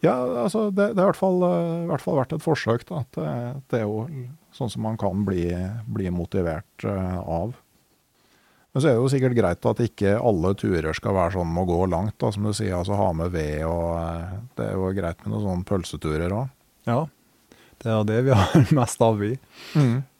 [0.04, 0.14] Ja,
[0.46, 2.84] altså det, det har i hvert fall, eh, i hvert fall vært et forsøk.
[2.90, 3.02] Da.
[3.06, 3.32] at Det,
[3.72, 4.04] det er jo
[4.56, 5.48] sånn som man kan bli,
[5.88, 7.56] bli motivert eh, av.
[8.70, 11.66] Men så er det jo sikkert greit at ikke alle turer skal være sånn å
[11.66, 12.76] gå langt, da, som du sier.
[12.78, 16.52] altså Ha med ved og eh, Det er jo greit med noen sånne pølseturer òg.
[16.88, 17.00] Ja.
[17.80, 19.34] Det er det vi har mest av, vi.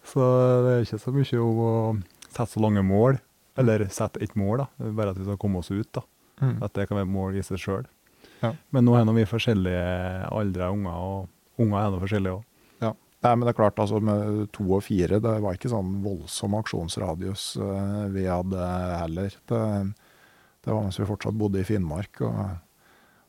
[0.10, 0.26] Så
[0.66, 1.74] det er ikke så mye om å
[2.30, 3.20] sette så lange mål,
[3.60, 4.90] eller sette et mål, da.
[4.98, 6.06] Bare at vi skal komme oss ut, da.
[6.64, 7.88] At det kan være mål i seg sjøl.
[8.40, 8.54] Ja.
[8.72, 12.46] Men nå er nå vi forskjellige aldre unger, og unger er nå forskjellige òg.
[12.86, 12.94] Ja.
[13.26, 16.56] Nei, men det er klart, altså med to og fire, det var ikke sånn voldsom
[16.62, 18.70] aksjonsradius eh, vi hadde
[19.02, 19.36] heller.
[19.52, 19.64] Det,
[20.64, 22.40] det var mens vi fortsatt bodde i Finnmark, og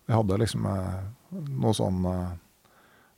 [0.07, 1.01] vi hadde liksom eh,
[1.51, 2.15] noen sånne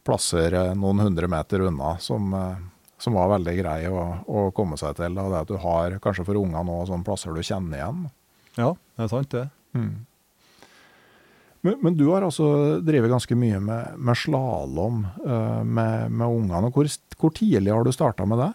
[0.07, 2.33] plasser eh, noen hundre meter unna som,
[3.03, 5.17] som var veldig grei å, å komme seg til.
[5.19, 8.05] Og det at du har, kanskje for unger nå, sånne plasser du kjenner igjen.
[8.61, 9.49] Ja, det er sant, det.
[11.63, 12.47] Men, men du har altså
[12.83, 16.71] drevet ganske mye med, med slalåm uh, med, med ungene.
[16.75, 16.89] Hvor,
[17.21, 18.51] hvor tidlig har du starta med det?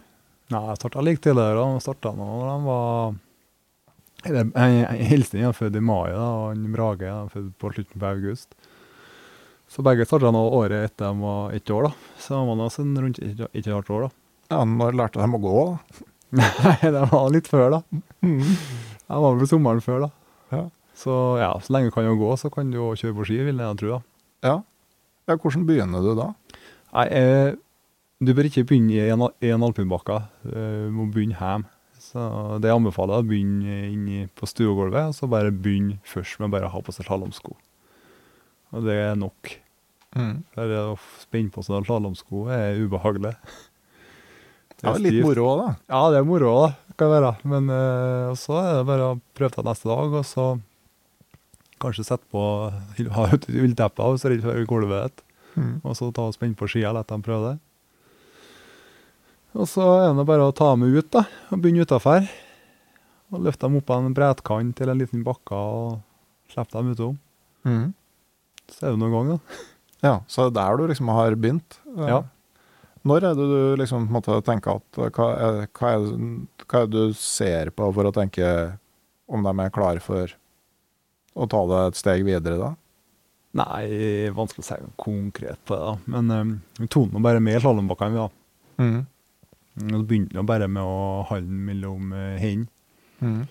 [0.52, 1.64] Nei, jeg starta like tidligere.
[1.78, 3.16] Jeg starta da de var
[4.28, 8.02] eller, en- Hilsen er født i mai, da, og han Brage er født på slutten
[8.04, 8.56] av august.
[9.72, 12.14] Så begge starta nå året etter de var ett år, da.
[12.24, 14.27] Så de var nesten sånn rundt ett og et halvt år, da.
[14.52, 15.58] Ja, når lærte de å gå?
[16.38, 17.82] Nei, det var litt før, da.
[18.24, 20.10] Jeg var vel sommeren før, da.
[20.56, 20.64] Ja.
[20.98, 23.62] Så ja, så lenge du kan gå, så kan du jo kjøre på ski, vil
[23.64, 24.02] jeg tro, da.
[24.48, 24.56] Ja.
[25.30, 25.36] ja.
[25.38, 26.32] Hvordan begynner du da?
[26.96, 27.50] Nei, eh,
[28.24, 30.22] du bør ikke begynne i en, en alpinbakke.
[30.50, 31.70] Eh, Du må begynne hjemme.
[32.08, 32.24] Så
[32.64, 36.54] det jeg anbefaler, er å begynne inni på stuegulvet, og så bare begynne først med
[36.54, 37.52] bare å ha på seg slalåmsko.
[38.76, 39.52] Og det er nok.
[40.16, 40.38] Mm.
[40.56, 43.34] Det å spenne på seg slalåmsko er ubehagelig.
[44.78, 45.26] Det er litt stivt.
[45.26, 45.70] moro òg, da.
[45.90, 46.96] Ja, det er moro, da.
[46.98, 47.32] Kan være.
[47.50, 50.48] Men eh, så er det bare å prøve det neste dag, og så
[51.82, 52.44] kanskje sette på
[53.18, 55.24] ha et ullteppe og så redd for gulvet.
[55.58, 55.80] Mm.
[55.84, 57.60] Og så ta og spenne på skia og la dem prøve det.
[59.58, 61.24] Og så er det bare å ta dem ut, da.
[61.50, 62.28] Og begynne utafor.
[63.34, 67.18] Og løfte dem opp av en bretkant til en liten bakke og slippe dem utom.
[67.68, 67.88] Mm.
[68.70, 69.64] Så er det noen gang, da.
[70.06, 71.80] Ja, så det er der du liksom har begynt.
[71.98, 72.22] Ja.
[73.08, 76.10] Når er det du liksom måte tenker at eh, hva er, hva, er,
[76.66, 78.50] hva er det du ser på for å tenke
[79.28, 80.34] om de er klare for
[81.38, 82.72] å ta det et steg videre, da?
[83.58, 85.94] Nei, vanskelig å si konkret på det, da.
[86.14, 88.84] Men um, vi nå bare med slalåmbakkene, vi, da.
[88.84, 89.00] Mm.
[89.78, 92.72] Og så begynte vi bare med å holde mellom uh, hendene.
[93.22, 93.46] Mm.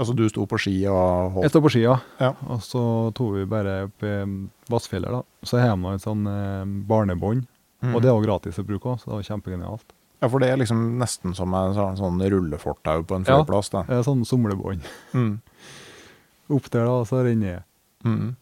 [0.00, 2.32] Altså du sto på ski og Jeg sto på skia, Ja.
[2.48, 2.82] og så
[3.14, 4.14] tok vi bare opp i
[4.72, 5.20] Vassfjellet, da.
[5.46, 7.44] Så har vi et sånn eh, barnebånd,
[7.82, 7.94] Mm.
[7.96, 9.92] og det er jo gratis å bruke òg, så det var kjempegenialt.
[10.22, 13.40] Ja, for det er liksom nesten som en sånn, sånn rullefortau på en Ja.
[13.42, 13.82] flyplass, da.
[13.88, 14.84] Det er sånn somlebånd.
[15.14, 15.40] Mm.
[16.54, 17.62] Opp der, da, og så renner jeg.
[18.04, 18.36] Mm.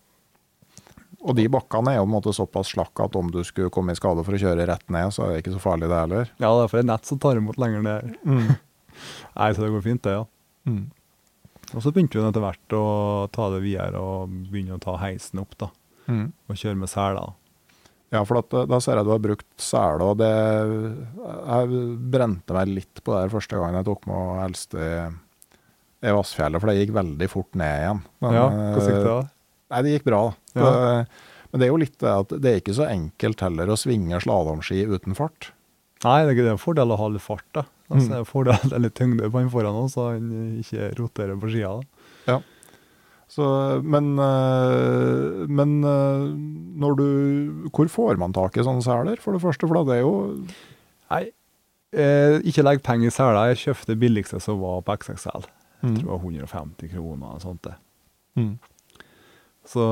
[1.21, 3.93] Og de bakkene er jo på en måte såpass slakk at om du skulle komme
[3.93, 6.31] i skade for å kjøre rett ned, så er det ikke så farlig det heller.
[6.41, 8.15] Ja, det er for et nett som tar imot lenger ned.
[8.25, 8.57] Mm.
[9.37, 10.25] Nei, så det går fint, det, ja.
[10.69, 10.87] Mm.
[11.75, 12.85] Og så begynte vi etter hvert å
[13.33, 15.69] ta det videre og begynne å ta heisen opp, da.
[16.09, 16.33] Mm.
[16.49, 17.37] Og kjøre med seler.
[18.11, 20.31] Ja, for at, eh, da ser jeg du har brukt sele, og det
[21.21, 24.87] Jeg brente meg litt på det her første gangen jeg tok med eldste
[26.01, 28.01] i, Vassfjellet, for det gikk veldig fort ned igjen.
[28.25, 29.19] Men, Ja, hva gikk du eh, da?
[29.71, 30.21] Nei, det gikk bra.
[30.55, 30.61] da.
[30.61, 30.71] Ja.
[30.71, 31.09] Det,
[31.53, 34.19] men det er jo litt det at det er ikke så enkelt heller å svinge
[34.23, 35.51] slalåmski uten fart.
[36.03, 37.67] Nei, det er en fordel å ha litt fart, da.
[37.91, 38.09] Altså, Mm.
[38.09, 40.31] det er en fordel det er litt tyngde på han foran oss, så han
[40.63, 41.73] ikke roterer på skia.
[42.27, 42.41] da.
[43.31, 43.45] Så,
[43.87, 46.23] men eh, men eh,
[46.83, 49.69] når du Hvor får man tak i sånne seler, for det første?
[49.71, 50.15] For det er jo
[51.11, 51.25] Nei,
[51.95, 53.53] eh, ikke legg penger i seler.
[53.53, 55.47] Jeg kjøpte det billigste som var på XXL.
[55.81, 57.65] Jeg tror det var 150 kroner og sånt.
[57.65, 57.75] det.
[58.37, 58.53] Mm.
[59.67, 59.85] Så,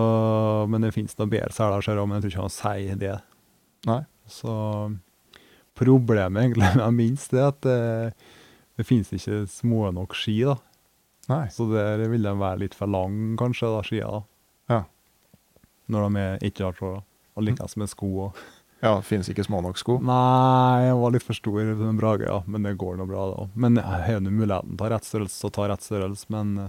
[0.70, 3.16] men det finnes noen bedre seler, ser jeg, men jeg tror ikke han sier det.
[3.88, 4.00] Nei.
[4.28, 4.54] Så
[5.78, 7.78] problemet egentlig med minst er at det,
[8.78, 10.40] det finnes ikke små nok ski.
[10.46, 10.58] da.
[11.28, 11.44] Nei.
[11.52, 14.06] Så der vil de være litt for lang, kanskje, da, skia.
[14.08, 14.22] da.
[14.72, 14.78] Ja.
[15.92, 17.02] Når de er ikke har tråder.
[17.38, 18.38] Og likeens med sko òg.
[18.78, 19.96] Ja, finnes ikke små nok sko.
[20.06, 22.36] Nei, jeg var litt for stor til den Brage, ja.
[22.46, 23.46] Men det går nå bra, da.
[23.58, 26.28] Men jeg har jo muligheten til å ta rett størrelse, så ta rett størrelse.
[26.30, 26.68] Men eh,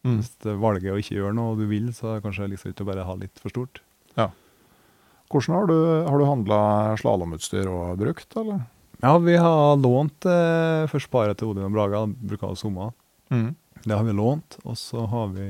[0.00, 0.14] Mm.
[0.16, 2.70] hvis det valget å ikke gjøre noe og du vil, så er det kanskje liksom
[2.72, 3.82] ikke å bare ha litt for stort.
[4.16, 4.30] Ja.
[5.28, 5.74] Hvordan har du,
[6.08, 6.60] har du handla
[6.96, 8.62] slalåmutstyr og brukt, eller?
[9.04, 12.94] Ja, vi har lånt eh, først paret til Odin og Braga, bruker ha sommer.
[13.28, 13.50] Mm.
[13.84, 15.46] Det har vi lånt, og så har vi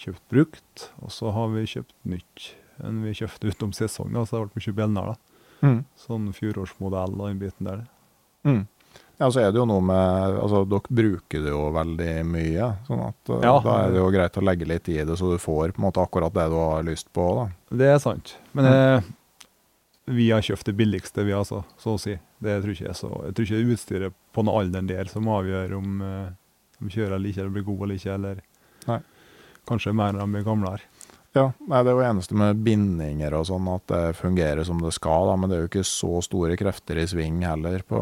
[0.00, 2.50] kjøpt brukt, og så har vi kjøpt nytt.
[2.80, 4.76] enn vi kjøpte utenom sesong, da, så det ble mye
[5.10, 5.16] da.
[5.60, 5.80] Mm.
[6.00, 7.82] Sånn fjorårsmodell og den biten der.
[8.48, 8.62] Mm.
[9.20, 13.02] Ja, så er det jo noe med Altså, dere bruker det jo veldig mye, sånn
[13.04, 13.52] at eh, Ja.
[13.60, 15.86] da er det jo greit å legge litt i det, så du får på en
[15.90, 17.44] måte akkurat det du har lyst på, da.
[17.82, 18.32] Det er sant.
[18.56, 19.10] Men eh,
[20.08, 22.16] vi har kjøpt det billigste, vi altså, så å si.
[22.40, 25.28] Det tror ikke jeg så Jeg tror ikke det utstyret på den alderen der som
[25.28, 26.30] avgjør om eh,
[26.80, 28.42] de kjører eller ikke, eller blir gode eller ikke, eller
[28.88, 28.98] Nei.
[29.68, 30.88] kanskje mer når de blir gamlere.
[31.36, 34.90] Ja, nei, Det er jo eneste med bindinger og sånn, at det fungerer som det
[34.96, 38.00] skal, da, men det er jo ikke så store krefter i sving heller på,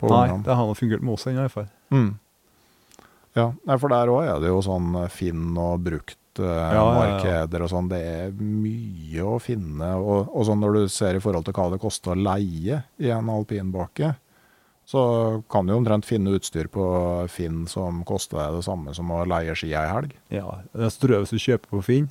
[0.00, 0.42] på Nei, ungene.
[0.48, 1.70] det har nå fungert med oss ennå, i hvert fall.
[1.94, 2.10] Mm.
[3.34, 6.74] Ja, nei, for der òg er det jo sånn eh, Finn og brukt eh, ja,
[6.74, 6.84] ja.
[6.98, 7.88] markeder og sånn.
[7.90, 9.88] Det er mye å finne.
[9.98, 13.10] Og, og sånn når du ser i forhold til hva det koster å leie i
[13.10, 14.12] en alpinbakke,
[14.84, 15.02] så
[15.50, 16.84] kan du omtrent finne utstyr på
[17.32, 20.12] Finn som koster deg det samme som å leie ski ei helg.
[20.34, 22.10] Ja, det er større hvis du kjøper på Finn,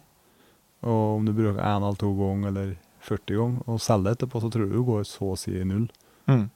[0.82, 4.50] og om du bruker én eller to ganger eller 40 ganger, og selger etterpå, så
[4.52, 5.88] tror du du går så å si null.
[6.32, 6.48] Mm.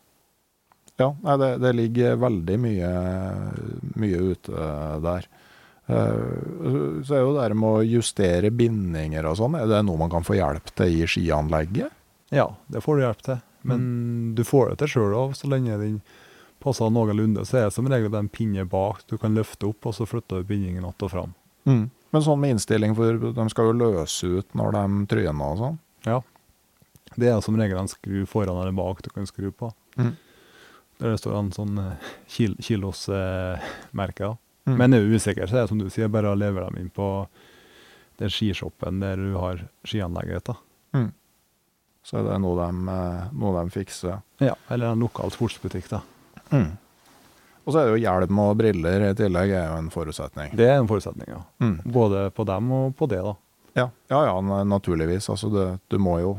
[0.97, 2.91] Ja, nei, det, det ligger veldig mye,
[4.01, 4.69] mye ute
[5.03, 5.27] der.
[5.88, 10.01] Eh, så er jo det der med å justere bindinger og sånn, er det noe
[10.01, 11.93] man kan få hjelp til i skianlegget?
[12.34, 13.43] Ja, det får du hjelp til.
[13.67, 15.99] Men du får det til sjøl òg, så lenge den
[16.63, 17.43] passer noenlunde.
[17.45, 20.41] Så er det som regel en pinne bak du kan løfte opp, og så flytter
[20.41, 21.34] du bindingen att og fram.
[22.12, 25.80] Men sånn med innstilling, for de skal jo løse ut når de tryner og sånn.
[26.08, 26.21] Ja.
[27.15, 29.73] Det er som regel en skru foran eller bak du kan skru på.
[29.97, 30.15] Mm.
[30.99, 34.32] Der det står en sånn eh, kil kilosmerke.
[34.34, 34.77] Eh, Mm.
[34.77, 36.89] Men er du usikker, så er det som du sier, bare å levere dem inn
[36.91, 37.06] på
[38.19, 40.49] den skishoppen der du har skianlegget ditt.
[40.49, 40.56] da.
[42.07, 44.21] Så er det noe de, eh, noe de fikser.
[44.39, 46.03] Ja, eller en lokal sportsbutikk, da.
[47.67, 50.53] Og så er det jo hjelm og briller i tillegg er jo en forutsetning.
[50.55, 51.41] Det er en forutsetning, ja.
[51.59, 51.75] Mm.
[51.83, 53.33] Både på dem og på det, da.
[53.77, 55.27] Ja, ja, ja naturligvis.
[55.33, 56.37] Altså det, du må jo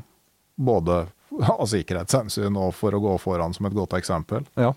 [0.57, 1.03] både
[1.53, 4.49] av sikkerhetshensyn og for å gå foran som et godt eksempel.
[4.57, 4.73] Ja.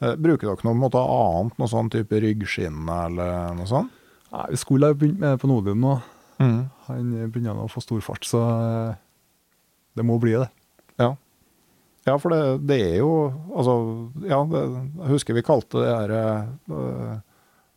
[0.00, 3.92] Eh, bruker dere noe måte annet, noe sånn type ryggskinne eller noe sånt?
[4.32, 5.98] Nei, vi skulle ha begynt med det på Nodin nå.
[6.40, 6.60] Mm.
[6.88, 9.00] Han begynner å få stor fart, så eh,
[9.98, 10.48] det må bli det.
[11.00, 11.10] Ja.
[12.04, 13.10] Ja, for det, det er jo
[13.54, 13.74] Altså,
[14.26, 14.62] ja, det,
[15.04, 17.20] jeg husker vi kalte det her eh,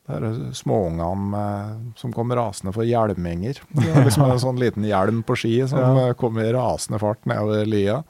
[0.06, 3.58] det her småungene som kom rasende for hjelminger.
[3.82, 6.08] Er liksom en sånn liten hjelm på ski som Ja.
[6.10, 8.04] eh, kom i rasende fart nedover lia.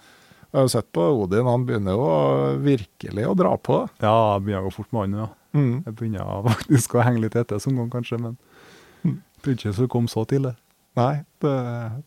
[0.52, 2.10] Jeg har sett på Odin, han begynner jo
[2.63, 3.82] virkelig å dra på.
[4.04, 5.28] Ja, det begynner å gå fort med han, ja.
[5.56, 5.74] Mm.
[5.86, 8.38] Jeg begynner faktisk å henge litt etter som gang, kanskje, men
[9.44, 10.56] trodde ikke det skulle komme så tidlig.
[10.95, 11.53] Nei, det,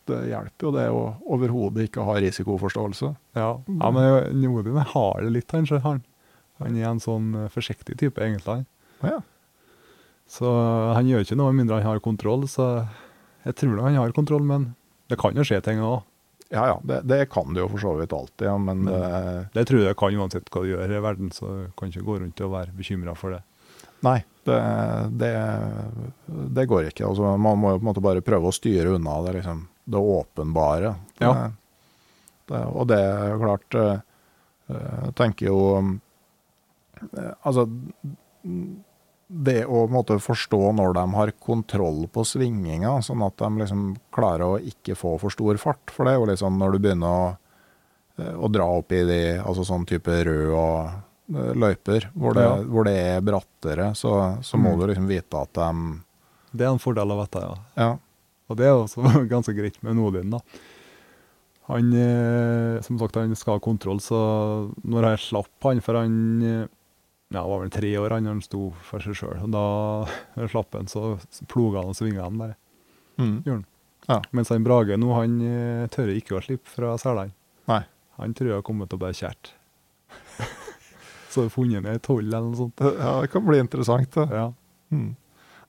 [0.09, 1.01] det hjelper jo det å
[1.35, 3.11] overhodet ikke ha risikoforståelse.
[3.37, 5.77] Ja, ja men Nodin har det litt, kanskje.
[5.85, 6.01] Han,
[6.57, 8.63] han er en sånn eh, forsiktig type, egentlig.
[9.05, 9.19] Ja.
[10.29, 10.49] Så
[10.95, 12.87] han gjør ikke noe med mindre han har kontroll, så
[13.45, 14.71] jeg tror han har kontroll, men
[15.09, 16.01] det kan jo skje ting òg.
[16.49, 19.49] Ja ja, det, det kan det jo for så vidt alltid, ja, men Men- det,
[19.53, 22.17] Det tror jeg kan uansett hva du gjør i verden, så du kan ikke gå
[22.23, 23.43] rundt og være bekymra for det.
[24.05, 24.59] Nei, det,
[25.19, 25.31] det,
[26.55, 27.07] det går ikke.
[27.09, 30.03] Altså, man må jo på en måte bare prøve å styre unna det, liksom, det
[30.15, 30.93] åpenbare.
[31.21, 31.33] Ja.
[32.49, 33.99] Det, og det er klart eh,
[34.71, 37.67] Jeg tenker jo eh, Altså
[39.29, 43.83] Det å måte forstå når de har kontroll på svinginga, sånn at de liksom
[44.15, 45.93] klarer å ikke få for stor fart.
[45.93, 47.27] For det er jo liksom når du begynner å,
[48.17, 50.97] eh, å dra opp i de altså sånn type rød og
[51.29, 52.55] løyper, hvor det, Ja.
[52.65, 54.13] hvor det er brattere, så,
[54.43, 54.79] så må Mm.
[54.79, 56.01] du liksom vite at de
[56.57, 57.55] Det er en fordel av dette, ja.
[57.77, 57.97] Ja.
[58.49, 60.39] Og det er også ganske greit med Nodin, da.
[61.69, 66.15] Han, eh, som sagt, han skal ha kontroll, så når jeg slapp han, for han
[66.41, 66.67] eh,
[67.29, 69.61] ja, var vel tre år han han sto for seg sjøl, da
[70.41, 72.55] jeg slapp han, så ploga han og svinga han bare.
[73.21, 73.35] Mm.
[73.45, 73.65] Gjorde han.
[74.09, 74.17] Ja.
[74.33, 77.35] Mens han Brage nå, han eh, tør ikke å slippe fra selene.
[78.19, 79.53] Han tror jeg har kommet til å bli kjært.
[81.29, 82.81] Så har funnet ned et hull eller noe sånt.
[82.81, 84.11] Ja, det kan bli interessant.
[84.15, 84.27] Det.
[84.33, 84.47] Ja.
[84.89, 85.11] Hmm.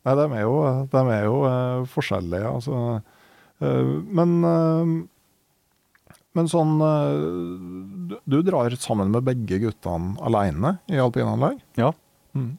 [0.07, 0.55] Nei, de er jo,
[0.95, 2.79] de er jo uh, forskjellige, altså.
[3.61, 6.79] Uh, men, uh, men sånn
[8.09, 11.61] du, du drar sammen med begge guttene alene i alpinanlegg?
[11.81, 11.93] ja.
[12.33, 12.53] Mm.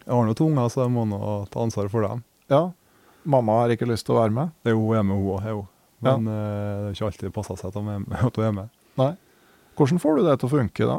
[0.00, 1.18] Jeg har nå to unger, så jeg må nå
[1.52, 2.22] ta ansvar for dem.
[2.50, 2.62] Ja.
[3.28, 4.54] Mamma har ikke lyst til å være med?
[4.64, 5.66] Det er jo hjemme, hun òg.
[6.00, 6.16] Men Ja.
[6.24, 8.70] Det er ikke alltid passer seg at hun er med- hun er med.
[9.76, 10.96] Hvordan får du det til å funke da?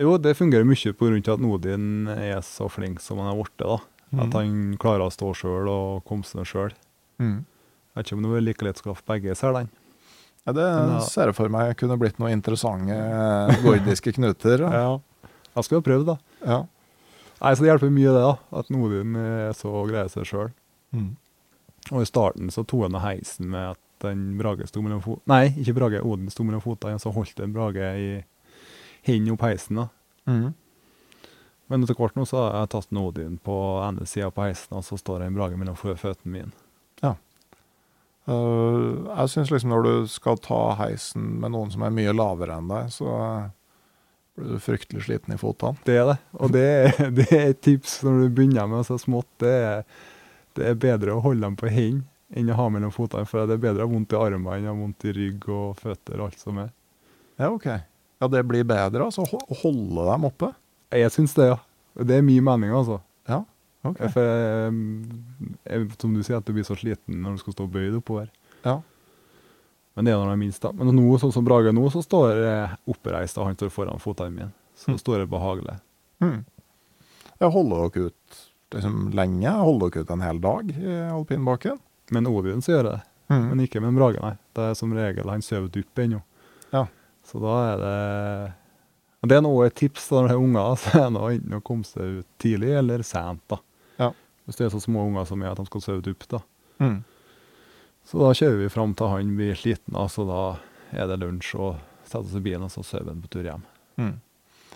[0.00, 3.36] Jo, det fungerer mye på grunn til at Nodin er så flink som han har
[3.38, 3.56] blitt.
[3.60, 3.78] da.
[4.22, 6.72] At han klarer å stå sjøl og komme seg sjøl.
[7.20, 7.38] Mm.
[7.44, 9.68] Jeg vet ikke om det var like lett å skaffe begge selene.
[10.42, 11.00] Ja, det Men ja.
[11.06, 14.64] ser jeg for meg kunne blitt noen interessante eh, gordiske knuter.
[14.66, 14.72] Ja.
[14.72, 15.28] Ja.
[15.52, 16.16] Jeg skal jo prøve, da.
[16.42, 16.58] Ja.
[17.42, 18.22] Nei, så Det hjelper mye, det.
[18.24, 20.50] da, At Nodin er så grei seg sjøl.
[20.96, 21.12] Mm.
[21.92, 25.22] Og i starten så tok han heisen med at den Brage sto mellom fot...
[25.30, 28.08] Nei, ikke Brage, Odin sto mellom fotene, så holdt den Brage i
[29.06, 29.76] hendene opp heisen.
[29.82, 29.88] da.
[30.30, 30.50] Mm.
[31.72, 33.54] Men etter hvert nå så har jeg tatt en Odin på
[33.86, 36.52] ene sida på heisen, og så står det en Brage mellom fø- føttene mine.
[38.22, 42.54] Eh, jeg syns liksom når du skal ta heisen med noen som er mye lavere
[42.60, 43.48] enn deg, så eh,
[44.38, 45.74] blir du fryktelig sliten i fotene.
[45.86, 46.18] Det er det.
[46.38, 46.66] Og det
[47.18, 49.26] det er et tips når du begynner med så smått.
[49.42, 49.82] Det er,
[50.54, 53.26] det er bedre å holde dem på hendene enn å ha mellom føttene.
[53.28, 55.48] For det er bedre å ha vondt i armene enn å ha vondt i rygg
[55.52, 56.70] og føtter og alt som er.
[57.42, 57.66] Ja, ok.
[58.22, 59.24] Ja, det blir bedre, altså.
[59.64, 60.52] Holde dem oppe.
[60.94, 61.58] Jeg syns det, ja.
[61.98, 63.00] Det er min mening, altså.
[63.28, 63.40] Ja,
[63.84, 63.98] ok.
[64.14, 64.76] For jeg,
[65.66, 68.30] jeg, som du sier, at du blir så sliten når du skal stå bøyd oppover.
[68.64, 68.76] Ja.
[69.96, 70.70] Men det er når det er minst, da.
[70.72, 74.32] Men nå, sånn som Brage nå, så står jeg oppreist, og han står foran fotene
[74.38, 74.52] mine.
[74.78, 74.98] Så Mm.
[75.02, 75.74] står det behagelig.
[76.22, 76.44] Mm.
[77.42, 78.38] Jeg holder dere ut
[78.72, 79.50] liksom, lenge?
[79.52, 81.78] Holder dere ut en hel dag i alpinbakken?
[82.10, 83.02] Men Odin så gjør jeg det.
[83.32, 83.44] Mm.
[83.50, 84.36] Men ikke med en Brage, nei.
[84.54, 86.22] Det er som regel han sover dypt ennå.
[87.26, 87.96] Så da er det
[89.22, 91.62] og Det er noe et tips når det er unger, så er det enten å
[91.62, 93.44] komme seg ut tidlig eller sent.
[93.52, 93.60] da.
[94.00, 94.10] Ja.
[94.46, 96.26] Hvis det er så små unger som er at de skal sove dypt.
[96.34, 96.42] da.
[96.82, 96.98] Mm.
[98.02, 100.42] Så da kjører vi fram til han blir sliten, så da
[100.90, 103.62] er det lunsj og setter oss i bilen og så sover han på tur hjem.
[104.02, 104.16] Mm.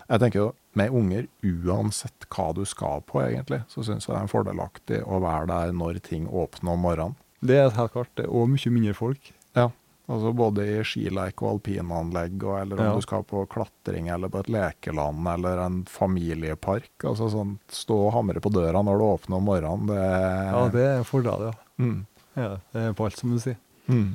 [0.06, 0.48] Jeg tenker jo,
[0.78, 5.18] med unger, uansett hva du skal på egentlig, så syns jeg det er fordelaktig å
[5.24, 7.18] være der når ting åpner om morgenen.
[7.46, 8.12] Det er helt klart.
[8.14, 9.32] Det er òg mye mindre folk.
[10.06, 10.14] Ja.
[10.14, 12.94] Altså både i skileik og alpinanlegg, og, eller om Ja.
[12.94, 16.92] du skal på klatring eller på et lekeland eller en familiepark.
[17.04, 20.84] Altså sånn, Stå og hamre på døra når du åpner om morgenen, det Ja, det
[20.86, 21.52] er en fordel, ja.
[21.82, 22.06] mm.
[22.36, 22.80] Det er det.
[22.86, 23.56] Er på alt, som du sier.
[23.88, 24.14] Mm.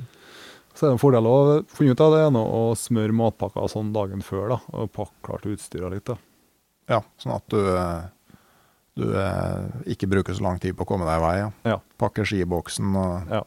[0.74, 1.36] Så er det en fordel å
[1.68, 5.44] finne ut av det nå, å smøre matpakker sånn dagen før, da, og pakke klart
[5.44, 6.06] utstyret litt.
[6.08, 6.16] da.
[6.88, 7.60] Ja, sånn at du,
[8.96, 11.34] du eh, ikke bruker så lang tid på å komme deg i vei.
[11.42, 11.50] Ja.
[11.74, 11.78] Ja.
[12.00, 13.42] Pakke skiboksen og Ja.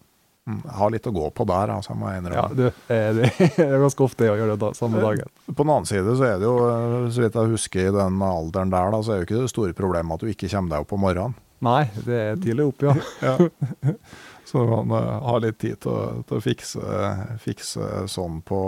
[0.49, 2.67] Mm, ha litt å gå på der, altså, må jeg innrømme.
[2.67, 5.31] Ja, er, det er ganske ofte å gjøre det da, samme dagen.
[5.49, 8.21] På den annen side så er det jo, eh, så vidt jeg husker i den
[8.25, 10.85] alderen der, da, så er jo ikke det store problemet at du ikke kommer deg
[10.85, 11.41] opp om morgenen.
[11.65, 12.95] Nei, det er tidlig opp, ja.
[13.25, 13.99] Ja.
[14.45, 17.03] Så man eh, har litt tid til å, til å fikse,
[17.41, 18.59] fikse sånn på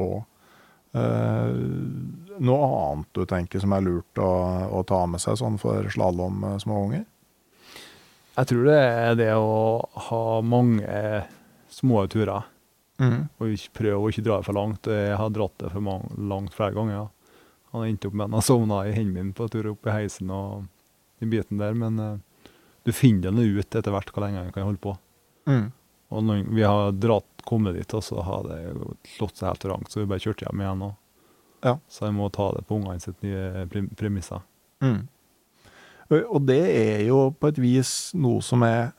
[0.00, 0.20] òg.
[2.44, 4.32] noe annet du tenker som er lurt å,
[4.76, 7.04] å ta med seg sånn for slalåm med små unger?
[8.32, 11.24] Jeg tror det er det å ha mange
[11.72, 12.46] små turer,
[13.38, 14.86] og ikke prøve å ikke dra det for langt.
[14.86, 16.94] Jeg har dratt det for mange, langt flere ganger.
[16.94, 17.08] Ja.
[17.72, 20.30] Han endte opp med at han sovna i hendene mine på tur opp i heisen
[20.30, 20.66] og
[21.20, 22.18] den biten der, men uh,
[22.84, 24.96] du finner det ut etter hvert hvor lenge han kan holde på.
[26.12, 28.58] Og når vi har dratt, kommet dit, og så har det
[29.16, 30.82] slått seg helt rangt, så vi bare kjørte hjem igjen.
[30.88, 30.92] Og,
[31.64, 31.76] Ja.
[31.88, 33.64] Så jeg må ta det på ungene sitt nye
[33.98, 34.42] premisser.
[34.82, 35.08] Mm.
[36.12, 38.92] Og- det er jo på et vis noe som er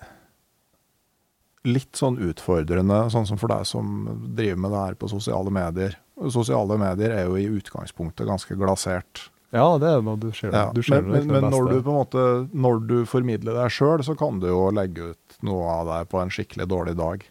[1.64, 4.02] litt sånn utfordrende, sånn som for deg som
[4.36, 5.96] driver med det her på sosiale medier.
[6.34, 9.30] Sosiale medier er jo i utgangspunktet ganske glasert.
[9.54, 10.52] Ja, det er noe du ser.
[10.52, 12.24] Ja, du ser men, det men, liksom men når du på en måte
[12.66, 16.22] Når du formidler deg sjøl, så kan du jo legge ut noe av deg på
[16.24, 17.24] en skikkelig dårlig dag.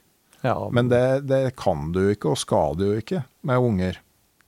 [0.44, 3.98] ja, Men det, det kan du ikke, og skal du jo ikke, med unger.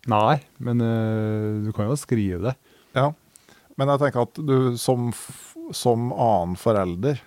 [0.07, 2.55] Nei, men øh, du kan jo skrive det.
[2.95, 3.11] Ja.
[3.81, 5.09] Men jeg tenker at du som,
[5.75, 7.23] som annen forelder,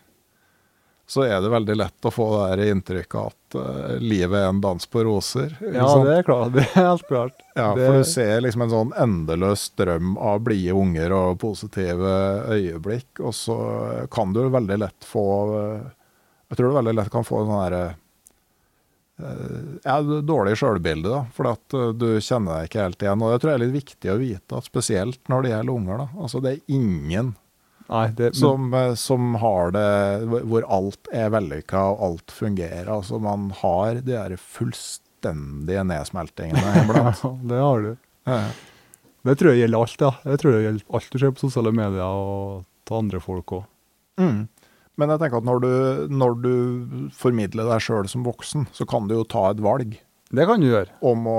[1.07, 4.59] så er det veldig lett å få det der inntrykket at uh, livet er en
[4.63, 5.53] dans på roser.
[5.63, 6.03] Ja, sant?
[6.03, 6.51] det er klart.
[6.57, 7.45] Det er helt klart.
[7.55, 12.11] Ja, det, for du ser liksom en sånn endeløs strøm av blide unger og positive
[12.51, 13.57] øyeblikk, og så
[14.11, 15.27] kan du veldig lett få
[15.61, 15.87] eh,
[16.51, 17.85] Jeg tror du veldig lett kan få en sånn herre
[19.17, 23.23] ja, dårlig sjølbilde, da, for at eh, du kjenner deg ikke helt igjen.
[23.25, 26.03] Og det tror jeg er litt viktig å vite, at spesielt når det gjelder unger.
[26.03, 27.35] da, altså Det er ingen
[27.87, 29.87] Nei, det, men, som, eh, som har det
[30.51, 32.89] hvor alt er vellykka og alt fungerer.
[32.91, 37.23] Altså Man har de der fullstendige nedsmeltingene iblant.
[37.23, 37.93] ja, det har du.
[38.27, 38.41] Ja.
[39.27, 40.11] Det tror jeg gjelder alt, ja.
[40.29, 43.65] Jeg tror det gjelder alt du ser på sosiale medier og til andre folk òg.
[44.21, 44.45] Mm.
[44.97, 45.71] Men jeg tenker at når du,
[46.09, 46.53] når du
[47.13, 49.91] formidler deg sjøl som voksen, så kan du jo ta et valg
[50.33, 50.89] Det kan du gjøre.
[51.05, 51.37] om å,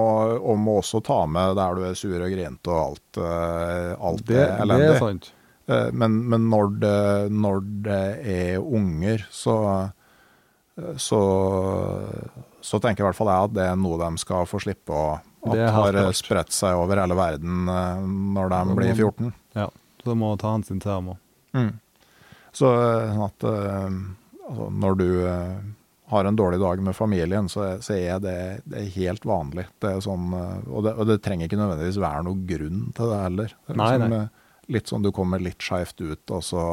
[0.55, 4.23] om å også ta med der du er sur og grinte og alt, eh, alt
[4.31, 5.33] Det, er det er sant.
[5.69, 6.97] Eh, Men, men når, det,
[7.35, 9.59] når det er unger, så,
[10.97, 11.19] så,
[12.61, 15.19] så tenker i hvert fall jeg at det er noe de skal få slippe å
[15.49, 18.01] at har spredt seg over hele verden eh,
[18.39, 19.29] når de blir 14.
[19.57, 19.69] Ja,
[20.05, 21.21] så må ta hensyn til dem òg.
[21.57, 21.71] Mm.
[22.59, 23.99] Så eh, at eh,
[24.49, 25.59] altså, når du eh,
[26.09, 29.69] har en dårlig dag med familien, så, så er det, det er helt vanlig.
[29.79, 33.21] Det er sånn, og, det, og det trenger ikke nødvendigvis være noen grunn til det
[33.27, 33.55] heller.
[33.69, 34.73] Det Nei, liksom, nei.
[34.73, 36.65] Litt sånn du kommer litt skeivt ut, og så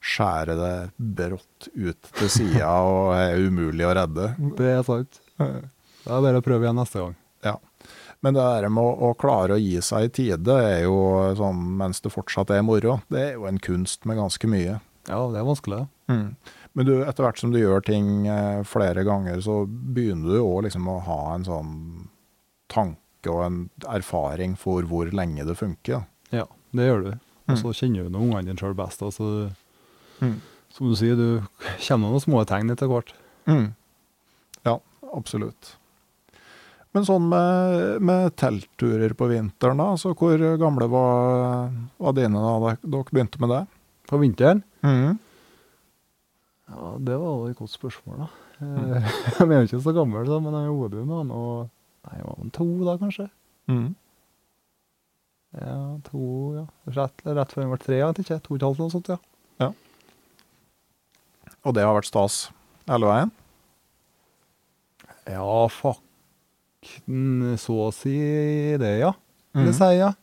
[0.00, 0.74] skjærer det
[1.20, 4.32] brått ut til sida og er umulig å redde.
[4.56, 5.20] Det er sant.
[6.00, 7.16] Det er bare å prøve igjen neste gang.
[8.22, 10.96] Men det der med å, å klare å gi seg i tide, er jo
[11.38, 12.98] sånn mens det fortsatt er moro.
[13.08, 14.74] Det er jo en kunst med ganske mye.
[15.08, 15.86] Ja, det er vanskelig.
[16.12, 16.26] Mm.
[16.76, 20.66] Men du, etter hvert som du gjør ting eh, flere ganger, så begynner du òg
[20.68, 21.72] liksom å ha en sånn
[22.70, 23.58] tanke og en
[23.90, 26.04] erfaring for hvor lenge det funker.
[26.32, 26.44] Ja,
[26.76, 27.10] det gjør du.
[27.50, 29.00] Og så kjenner du ungene dine sjøl best.
[29.02, 29.50] Altså,
[30.20, 30.36] Mm.
[30.76, 31.40] som du sier, du
[31.80, 33.14] kjenner noen små tegn etter hvert.
[33.48, 33.70] Mm.
[34.68, 34.76] Ja,
[35.16, 35.70] absolutt.
[36.90, 39.92] Men sånn med, med teltturer på vinteren, da.
[40.00, 41.70] Så hvor gamle var,
[42.02, 43.60] var dine da dere begynte med det?
[44.10, 44.64] På vinteren?
[44.82, 45.18] Mm.
[46.70, 48.30] Ja, det var et godt spørsmål, da.
[48.60, 48.80] Mm.
[49.38, 51.30] Jeg er jo ikke så gammel, da, men jeg gjorde jo han.
[51.32, 51.70] Og,
[52.06, 53.26] nei, jeg var to da, kanskje.
[53.70, 53.88] Mm.
[55.56, 55.78] Ja,
[56.10, 56.26] to,
[56.58, 56.66] ja.
[56.98, 58.40] Rett, rett før han ble tre, jeg vet ikke.
[58.44, 59.18] To og et halvt eller noe sånt, ja.
[59.62, 59.70] ja.
[61.64, 62.42] Og det har vært stas
[62.90, 63.34] hele veien?
[65.30, 66.02] Ja, fuck.
[67.60, 68.16] Så å si
[68.80, 69.12] det, ja.
[69.54, 69.66] Mm.
[69.66, 70.14] Det sier jeg.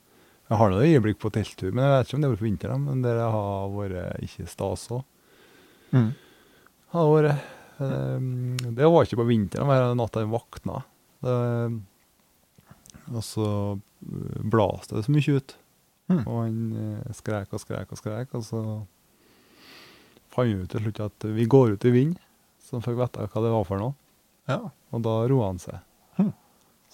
[0.48, 2.84] Jeg har noe øyeblikk på telttur, men jeg vet ikke om det var på vinteren.
[2.88, 5.04] Men det har vært ikke stas òg.
[5.92, 6.10] Mm.
[6.94, 10.80] Har vært ehm, Det var ikke på vinteren, det var natta jeg våkna.
[13.08, 13.48] Og så
[14.08, 15.56] blaste blåste det så mye ut.
[16.08, 16.22] Mm.
[16.24, 18.62] Og han eh, skrek og skrek og skrek, og så
[20.32, 22.16] fant vi ut til slutt at vi går ut i vind.
[22.64, 23.96] Så han fikk vite hva det var for noe,
[24.48, 24.62] Ja.
[24.96, 25.84] og da roa han seg.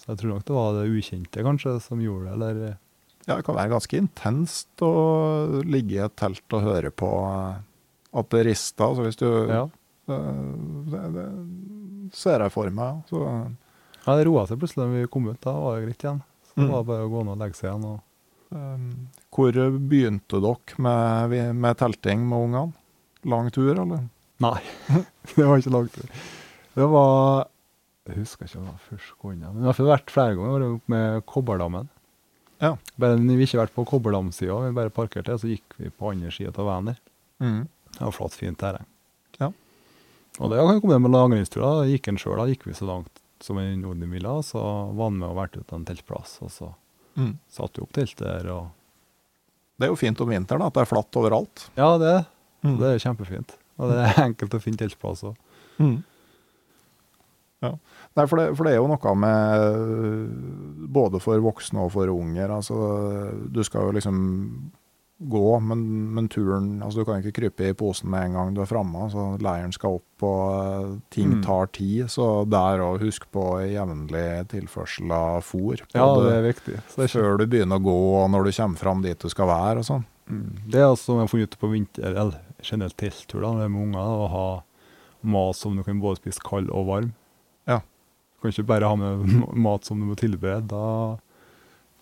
[0.04, 2.80] Så jeg tror nok det var det ukjente kanskje som gjorde det, eller eh,
[3.24, 4.90] ja, det kan være ganske intenst å
[5.64, 7.62] ligge i et telt og høre på eh,
[8.20, 8.84] at det rister.
[8.84, 9.62] Altså hvis du ja.
[10.12, 10.18] det,
[10.92, 11.24] det, det,
[12.14, 13.00] ser jeg for meg.
[13.08, 13.24] Så,
[14.04, 15.40] Ja, Det roa seg plutselig da vi kom ut.
[15.40, 16.20] Da var det greit igjen.
[16.50, 16.66] Så Mm.
[16.66, 17.84] det var bare å gå ned og legge seg igjen.
[17.88, 18.90] og um,
[19.34, 19.56] hvor
[19.88, 22.76] begynte dere med, med telting med ungene?
[23.24, 24.04] Lang tur, eller?
[24.44, 24.60] Nei,
[25.34, 26.12] det var ikke lang tur.
[26.76, 27.48] Det var
[28.04, 30.64] Jeg husker ikke om det var første gangen, men vi har vært flere ganger.
[30.64, 31.88] Vi med Kobberdammen.
[32.60, 32.74] Ja.
[33.00, 36.10] Bare Vi har ikke vært på Kobberdamsida, vi bare parkerte, og så gikk vi på
[36.12, 36.98] andre sida av veien der.
[37.40, 37.62] Mm.
[37.94, 38.86] Det var flott, fint terreng.
[39.40, 39.48] Ja.
[40.38, 41.86] Og det kan komme med langrennsturer.
[41.88, 44.60] Gikk en sjøl, da gikk vi så langt som en Nordmila, så
[44.94, 46.38] var han med og valgte ut en teltplass.
[46.42, 46.74] Og så
[47.16, 47.36] Mm.
[47.48, 48.48] satte vi opp telt der.
[48.50, 48.70] og
[49.78, 51.68] Det er jo fint om vinteren at det er flatt overalt.
[51.76, 52.08] Ja, det,
[52.62, 52.68] det.
[52.68, 52.78] Mm.
[52.80, 53.54] det er kjempefint.
[53.78, 55.36] Og det er enkelt å finne teltplass òg.
[57.64, 57.72] Ja.
[58.14, 62.52] Nei, for det, for det er jo noe med både for voksne og for unger.
[62.60, 62.78] Altså,
[63.50, 64.18] du skal jo liksom
[65.24, 65.80] gå, men,
[66.12, 69.06] men turen altså Du kan ikke krype i posen med en gang du er framme.
[69.06, 71.42] Altså, leiren skal opp, og ting Mm.
[71.46, 72.06] tar tid.
[72.12, 75.80] Så der òg, husk på jevnlig tilførsel av fôr.
[75.94, 76.76] Ja, det er viktig.
[76.90, 79.28] Så det er Før du begynner å gå, og når du kommer fram dit du
[79.30, 79.78] skal være.
[79.78, 80.04] og sånn.
[80.28, 80.70] Mm.
[80.70, 84.00] Det er altså som jeg har funnet ut på vinter, eller generelt telttur med unger,
[84.00, 84.62] å ha
[85.22, 87.12] mat som du kan både spise kald og varm.
[88.44, 89.24] Kan ikke bare ha med
[89.66, 91.16] mat som du må tilberede, da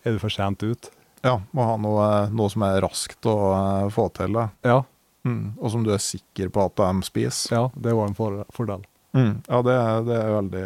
[0.03, 0.89] er du for sent ut.
[1.23, 4.35] Ja, Må ha noe, noe som er raskt å eh, få til.
[4.35, 4.49] Da.
[4.67, 4.81] Ja,
[5.23, 5.53] Mm.
[5.55, 7.53] Og som du er sikker på at de spiser.
[7.55, 8.81] ja det var en for fordel.
[9.15, 9.37] Mm.
[9.47, 9.75] Ja, det,
[10.09, 10.63] det er veldig,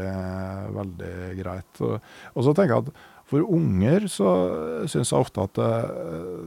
[0.80, 1.82] veldig greit.
[1.86, 4.32] Og, og så tenker jeg at for unger så
[4.90, 6.42] syns jeg ofte at eh,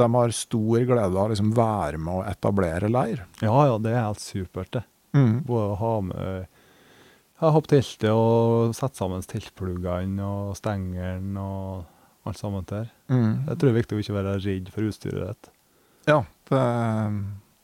[0.00, 3.26] de har stor glede av å liksom være med å etablere leir.
[3.44, 4.84] Ja, ja, det er helt supert det.
[5.12, 5.42] Mm.
[5.44, 6.48] Både å ha med
[7.40, 11.84] ja, hoppet på teltet og sette sammen teltpluggene og stengeren og
[12.28, 12.90] alt sammen der.
[13.08, 13.46] Mm.
[13.48, 15.50] Jeg tror det er viktig å ikke være redd for utstyret ditt.
[16.10, 16.18] Ja,
[16.50, 16.62] det,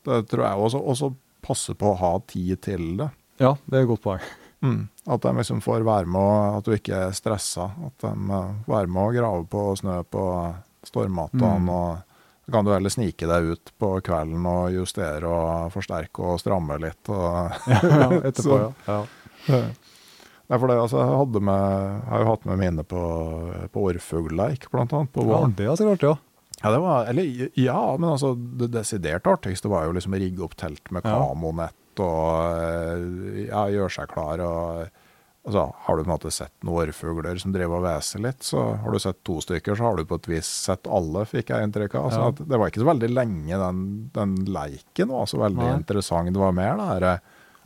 [0.07, 0.81] det tror jeg også.
[0.81, 1.11] Og så
[1.45, 3.09] passe på å ha tid til det.
[3.41, 4.23] Ja, det er et godt poeng.
[4.65, 4.87] Mm.
[5.05, 7.69] At de liksom får være med, og at du ikke er stressa.
[7.85, 10.23] At de får være med og grave på snø på
[10.89, 11.53] stormmattene.
[11.61, 11.69] Mm.
[11.73, 12.03] og
[12.47, 16.77] så kan du heller snike deg ut på kvelden og justere og forsterke og stramme
[16.79, 17.09] litt.
[17.11, 18.69] Og ja, etterpå, Så- ja.
[18.87, 18.99] ja.
[19.47, 21.63] Nei, for det, altså, jeg, hadde med,
[22.05, 22.99] jeg har jo hatt med mine på,
[23.73, 26.13] på orrfuglleik, blant annet, på Ja, det er så klart, ja.
[26.63, 30.41] Ja, det var, eller, ja, men altså, det desidert artigste var jo liksom å rigge
[30.47, 34.41] opp telt med kamonett og eh, ja, gjøre seg klar.
[34.41, 34.87] og
[35.45, 38.63] altså, Har du på en måte sett noen orrfugler som driver og hveser litt, så
[38.81, 41.67] har du sett to stykker, så har du på et vis sett alle, fikk jeg
[41.69, 42.07] inntrykk av.
[42.09, 42.49] Altså, Ja.
[42.55, 43.85] det var ikke så veldig lenge den,
[44.17, 45.75] den leiken var så veldig Nei.
[45.83, 46.33] interessant.
[46.33, 47.09] Det var mer det her,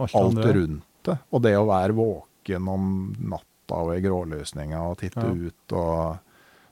[0.02, 1.18] alt rundt det.
[1.32, 5.32] Og det å være våken om natta og i grålysninga og titte Ja.
[5.52, 6.20] ut og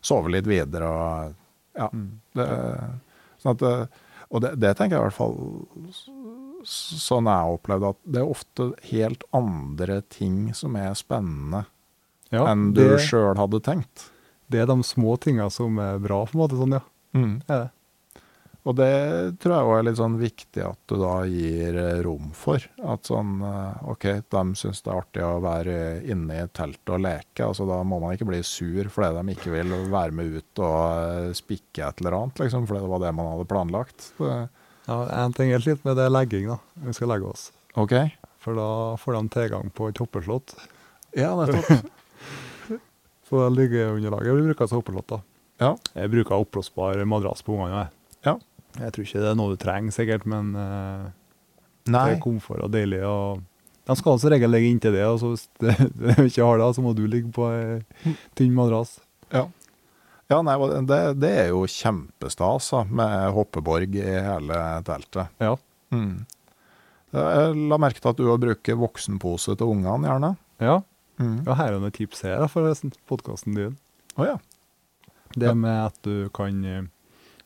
[0.01, 0.87] sove litt videre.
[0.87, 1.35] og
[1.75, 2.19] ja, Mm.
[2.35, 2.47] det,
[3.41, 3.89] sånn at,
[4.31, 5.37] og det, det tenker jeg i hvert fall
[6.67, 11.65] sånn jeg har opplevd at det er ofte helt andre ting som er spennende
[12.33, 14.09] ja enn du sjøl hadde tenkt.
[14.51, 16.57] det er de små tinga som er bra, på en måte.
[16.59, 16.81] sånn, ja.
[17.15, 17.41] Mm.
[17.47, 17.69] ja.
[18.69, 22.27] Og det tror jeg også er litt sånn viktig at du da gir eh, rom
[22.37, 22.61] for.
[22.85, 26.91] At sånn eh, OK, de syns det er artig å være inne i et telt
[26.93, 27.47] og leke.
[27.47, 30.77] altså Da må man ikke bli sur fordi de ikke vil være med ut og
[30.99, 34.11] eh, spikke et eller annet, liksom, fordi det var det man hadde planlagt.
[34.19, 34.35] Det,
[34.89, 36.59] Ja, En ting er litt med det legging, da.
[36.85, 37.47] Vi skal legge oss.
[37.77, 37.93] OK?
[38.41, 38.69] For da
[39.01, 40.53] får de tilgang på et hoppeslott.
[41.17, 41.89] Ja, nettopp.
[43.29, 45.09] Så det ligger underlaget vi bruker som hoppeslott.
[45.09, 45.19] da.
[45.61, 45.73] Ja.
[45.93, 47.83] Jeg bruker oppblåsbar madrass på ungene.
[47.83, 47.95] jeg.
[48.25, 48.35] Ja.
[48.77, 51.07] Jeg tror ikke det er noe du trenger, sikkert, men eh,
[51.89, 53.01] det er komfort og deilig.
[53.07, 53.41] og
[53.89, 55.75] De skal som regel ligge inntil det, og så hvis det
[56.29, 57.79] ikke har det, så må du ligge på ei
[58.37, 58.97] tynn madrass.
[59.33, 59.45] Ja.
[60.31, 60.57] ja, nei,
[60.89, 65.33] det, det er jo kjempestas med hoppeborg i hele teltet.
[65.41, 65.55] Ja.
[65.93, 66.25] Mm.
[67.09, 70.35] Jeg la merke til at du bruker voksenpose til ungene, gjerne.
[70.61, 70.79] Ja.
[71.19, 71.41] Mm.
[71.47, 72.69] ja her er noen tips her for
[73.09, 73.75] podkasten din.
[74.19, 74.37] Å ja.
[75.35, 76.85] Det med at du kan eh,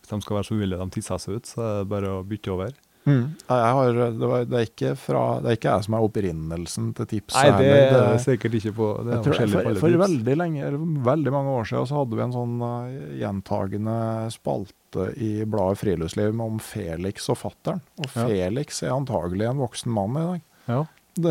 [0.03, 2.25] Hvis de skal være så uvillige de tisser seg ut, så er det bare å
[2.27, 2.73] bytte over.
[3.03, 3.35] Mm.
[3.35, 6.85] Jeg har, det, var, det, er ikke fra, det er ikke jeg som er opprinnelsen
[6.95, 7.35] til tipset.
[7.35, 10.69] Nei, det det er sikkert ikke på Det er tror, forskjellig for, for veldig lenge,
[11.07, 12.87] veldig mange år siden så hadde vi en sånn uh,
[13.19, 13.97] gjentagende
[14.35, 17.83] spalte i bladet Friluftsliv om Felix og fattern.
[17.99, 18.27] Og Ja.
[18.29, 20.41] Felix er antagelig en voksen mann i dag.
[20.71, 20.81] Ja.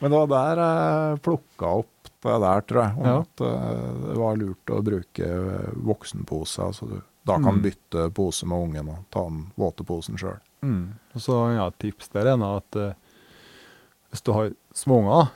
[0.00, 2.96] Men det var der jeg plukka opp der, tror jeg.
[2.98, 3.18] Om Ja.
[3.20, 6.58] at uh, det var lurt å bruke uh, voksenpose.
[6.62, 7.62] Altså du da kan Mm.
[7.62, 10.38] bytte pose med ungen og ta den våte posen sjøl.
[10.62, 10.94] Mm.
[11.14, 12.92] Og så ja, tips der er at uh,
[14.10, 15.30] hvis du har små unger,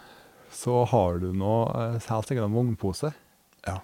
[0.51, 3.13] så har du nå uh, helt sikkert en vognpose.
[3.67, 3.81] Ja.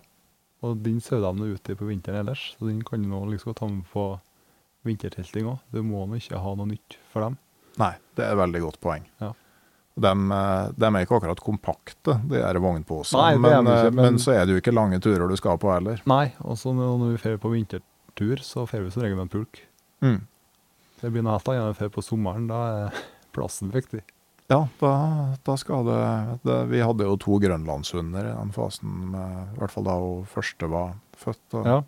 [0.62, 3.68] Og den sover de ute på vinteren ellers, så den kan du nå liksom ta
[3.68, 4.18] med på
[4.84, 5.58] vintertelting òg.
[5.72, 7.36] Du må nå ikke ha noe nytt for dem.
[7.80, 9.04] Nei, det er et veldig godt poeng.
[9.20, 9.32] Ja.
[10.00, 13.38] De, eh, de er ikke akkurat kompakte, de der vognposene.
[13.38, 16.00] Men, eh, men- men så er det jo ikke lange turer du skal på heller.
[16.06, 19.28] Nei, og så når når vi drar på vintertur, så drar vi som regel med
[19.28, 19.60] en pulk.
[20.02, 20.20] Mm.
[21.02, 22.48] Det blir noe helt annet enn å dra på sommeren.
[22.48, 22.92] Da er
[23.32, 24.02] plassen viktig.
[24.50, 29.54] Ja, da, da skal det, det Vi hadde jo to grønlandshunder i den fasen, med,
[29.54, 31.54] i hvert fall da hun første var født.
[31.54, 31.82] Og, Ja.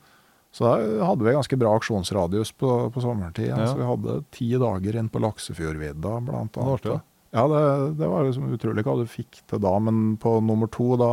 [0.52, 3.48] Så da hadde vi ganske bra aksjonsradius på, på sommertid.
[3.48, 3.64] Ja.
[3.66, 6.82] Så vi hadde ti dager inn på Laksefjordvidda, blant annet.
[6.82, 7.00] Det.
[7.32, 7.60] Ja, det,
[7.96, 11.12] det var liksom utrolig hva du fikk til da, men på nummer to, da,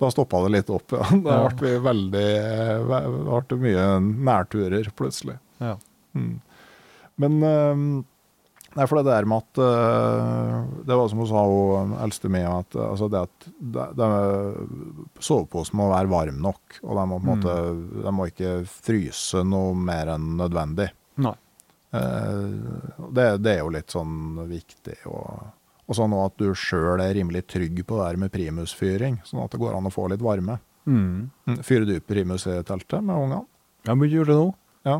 [0.00, 0.96] da stoppa det litt opp.
[0.96, 1.10] Ja.
[1.26, 2.24] Da ble vi veldig
[2.88, 5.36] Det ble mye nærturer, plutselig.
[5.60, 5.76] Ja.
[6.16, 6.38] Mm.
[7.20, 7.84] Men eh,
[8.74, 10.54] Nei, for det der med at eh,
[10.88, 14.08] Det var som hun sa, hun eldste mi, at altså det at de, de,
[15.22, 16.80] soveposen må være varm nok.
[16.82, 17.54] Og de må, på en måte,
[18.08, 20.88] de må ikke fryse noe mer enn nødvendig.
[21.22, 21.36] Nei.
[21.94, 24.98] Eh, det, det er jo litt sånn viktig.
[25.10, 25.48] Og,
[25.86, 29.54] og sånn at du sjøl er rimelig trygg på det her med primusfyring, sånn at
[29.54, 30.58] det går an å få litt varme.
[30.84, 31.30] Mm.
[31.48, 31.58] Mm.
[31.64, 33.44] Fyrer du primus i teltet med ungene?
[33.84, 34.48] Jeg begynte å gjøre det nå.
[34.88, 34.96] Ja.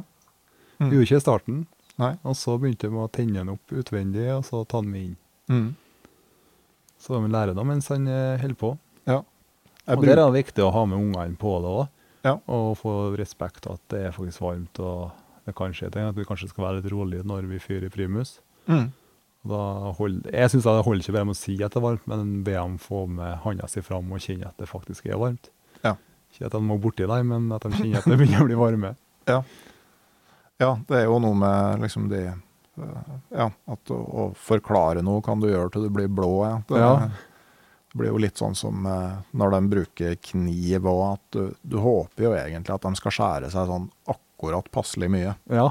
[0.81, 0.91] Mm.
[0.91, 1.63] Gjorde ikke i starten.
[2.01, 2.13] Nei.
[2.27, 5.19] Og så begynte vi å tenne den opp utvendig, og så ta den med inn.
[5.53, 5.69] Mm.
[7.05, 8.73] Så de lærer da mens han eh, holder på.
[9.09, 9.21] Ja.
[9.85, 11.85] Jeg Og der er det viktig å ha med ungene på det òg.
[12.25, 12.39] Ja.
[12.49, 15.13] Og få respekt at det er faktisk varmt, og
[15.47, 16.07] det kan skje ting.
[16.09, 18.39] At vi kanskje skal være litt rolig når vi fyrer primus.
[18.71, 18.87] Mm.
[19.45, 22.31] Hold, jeg syns det holder ikke bare med å si at det er varmt, men
[22.47, 25.51] be dem få med handa si fram og kjenne at det faktisk er varmt.
[25.85, 25.97] Ja.
[26.33, 28.61] Ikke at de må borti deg, men at de kjenner at det begynner å bli
[28.63, 28.95] varme.
[29.25, 29.39] Ja.
[30.61, 35.23] ja, det er jo noe med liksom de eh, Ja, at å, å forklare noe
[35.25, 36.33] kan du gjøre til du blir blå.
[36.45, 36.59] Ja.
[36.69, 36.91] Det, Ja.
[37.09, 41.79] det blir jo litt sånn som eh, når de bruker kniv òg, at du, du
[41.81, 44.21] håper jo egentlig at de skal skjære seg sånn akkurat
[44.73, 45.35] passelig mye.
[45.51, 45.69] Ja,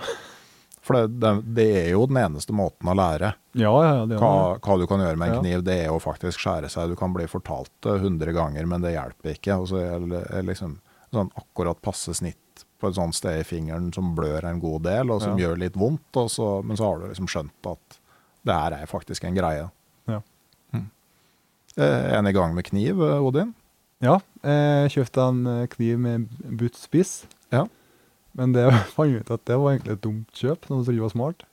[0.83, 4.57] For det, det, det er jo den eneste måten å lære ja, ja det hva,
[4.59, 5.63] hva du kan gjøre med en kniv.
[5.63, 6.91] Det er jo faktisk skjære seg.
[6.91, 9.59] Du kan bli fortalt det hundre ganger, men det hjelper ikke.
[9.61, 10.79] Og så er liksom
[11.13, 15.13] sånn akkurat passe snitt på et sånt sted i fingeren som blør en god del,
[15.13, 16.09] og som gjør litt vondt.
[16.19, 17.99] Og så, men så har du liksom skjønt at
[18.43, 19.69] det her er faktisk en greie.
[20.09, 20.19] Ja.
[21.79, 23.53] Er en i gang med kniv, eh, Odin?
[24.03, 26.27] Ja, jeg kjøpte en eh, kniv med
[26.59, 27.23] buttspiss.
[27.53, 27.63] Ja.
[28.39, 28.65] Men det
[28.95, 31.47] fant vi ut at det var egentlig et dumt kjøp, noe som ikke var smart.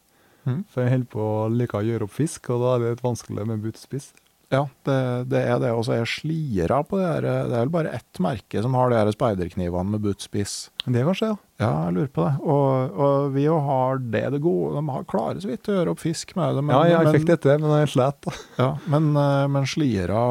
[0.49, 0.63] Mm.
[0.73, 3.07] For jeg holder på å like å gjøre opp fisk, og da er det litt
[3.07, 4.11] vanskelig med buttspiss.
[4.51, 4.97] Ja, det,
[5.31, 5.69] det er det.
[5.79, 7.23] Og så er slira på det her.
[7.23, 10.57] Det er vel bare ett merke som har de her speiderknivene med buttspiss.
[10.87, 11.39] Det kanskje, ja.
[11.61, 12.33] Ja, jeg lurer på det.
[12.41, 14.73] Og, og vi jo har det det gode.
[14.81, 16.65] De har klarer så vidt å gjøre opp fisk med det.
[16.67, 18.31] Men, ja, jeg men, fikk dette, men jeg slet.
[18.59, 20.25] Ja, men, eh, men slira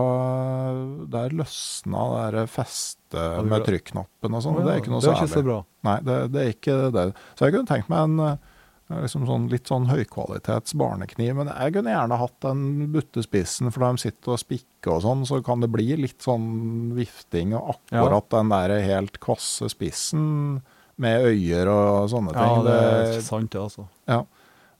[1.16, 4.60] Der løsna det der festet det med trykknappen og sånn.
[4.60, 5.16] Ja, Det er ikke noe særlig.
[5.16, 5.60] det er ikke så bra.
[5.88, 7.06] Nei, det, det er ikke det.
[7.40, 8.58] Så jeg kunne tenkt meg en eh,
[8.90, 11.36] liksom sånn, litt sånn høykvalitets barnekniv.
[11.38, 12.64] Men jeg kunne gjerne hatt den
[12.94, 16.50] buttespissen, for når de sitter og spikker og sånn, så kan det bli litt sånn
[16.98, 17.54] vifting.
[17.58, 20.62] Og akkurat den der helt kvasse spissen
[21.00, 23.86] med øyer og sånne ting Ja, det er det, sant, det, altså.
[24.10, 24.24] ja,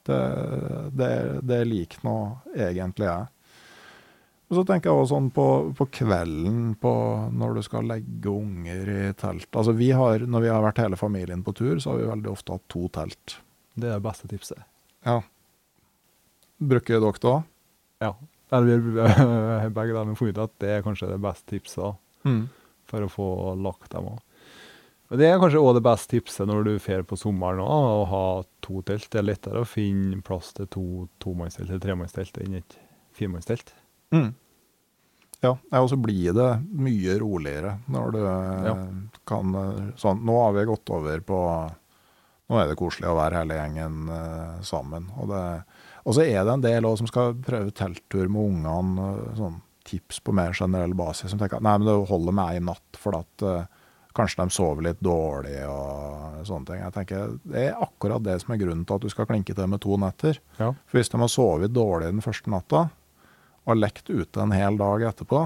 [0.10, 0.22] det,
[1.00, 1.12] det,
[1.48, 2.16] det liker nå
[2.58, 3.30] egentlig jeg.
[4.50, 5.46] Og så tenker jeg også sånn på,
[5.78, 6.92] på kvelden på
[7.38, 9.46] når du skal legge unger i telt.
[9.54, 12.32] Altså vi har, Når vi har vært hele familien på tur, så har vi veldig
[12.34, 13.38] ofte hatt to telt.
[13.76, 14.62] Det er det beste tipset.
[15.06, 15.20] Ja.
[16.60, 17.44] Bruker dere det òg?
[18.04, 18.14] Ja.
[18.52, 21.96] Eller vi begge dem funnet ut at det er kanskje det beste tipset
[22.26, 22.50] Mm.
[22.90, 23.26] for å få
[23.64, 24.18] lagt dem òg.
[25.16, 28.24] Det er kanskje òg det beste tipset når du drar på sommeren òg, å ha
[28.62, 29.08] to telt.
[29.10, 30.84] Det er lettere å finne plass til to
[31.24, 32.76] tomannstelt eller tremannstelt enn et
[33.16, 33.72] firemannstelt.
[34.14, 34.34] Mm.
[35.42, 38.74] Ja, og så blir det mye roligere når du ja.
[39.30, 41.38] kan eh, sånn Nå har vi gått over på
[42.50, 45.10] Nå er det koselig å være hele gjengen uh, sammen.
[45.22, 45.42] Og, det,
[46.04, 49.34] og så er det en del også som skal prøve telttur med ungene.
[49.38, 51.32] Sånn tips på mer generell basis.
[51.32, 53.68] Som tenker at nei, men det holder med én natt, for at uh,
[54.18, 56.82] kanskje de sover litt dårlig og sånne ting.
[56.84, 59.70] Jeg tenker Det er akkurat det som er grunnen til at du skal klinke til
[59.70, 60.42] med to netter.
[60.58, 60.74] Ja.
[60.90, 62.88] For hvis de har sovet dårlig den første natta,
[63.70, 65.46] og lekt ute en hel dag etterpå,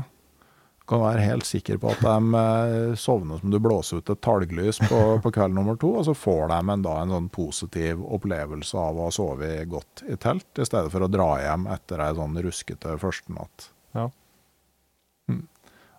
[0.93, 4.79] kan være helt sikker på at de eh, sovner som du blåser ut et talglys
[4.85, 8.77] på, på kveld nummer to, og så får de en, da, en sånn positiv opplevelse
[8.79, 12.13] av å ha sovet godt i telt, i stedet for å dra hjem etter ei
[12.17, 13.67] sånn ruskete første natt.
[13.97, 14.07] Ja.
[15.31, 15.43] Mm.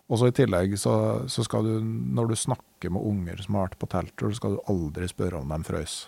[0.05, 0.95] Og så I tillegg så,
[1.31, 4.57] så skal du, når du snakker med unger som har vært på telttur, så skal
[4.57, 6.01] du aldri spørre om de frøs.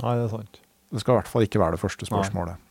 [0.00, 0.60] Nei, det er sant.
[0.90, 2.58] Det skal i hvert fall ikke være det første spørsmålet.
[2.58, 2.69] Det,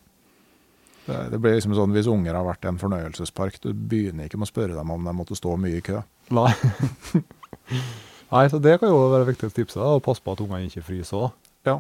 [1.31, 4.49] det blir liksom sånn Hvis unger har vært i en fornøyelsespark, du begynner ikke med
[4.49, 6.01] å spørre dem om de måtte stå mye i kø.
[6.35, 6.51] Nei.
[8.33, 9.81] Nei, så det kan jo være det viktigste tipset.
[9.81, 11.49] Å passe på at ungene ikke fryser òg.
[11.65, 11.79] Ja.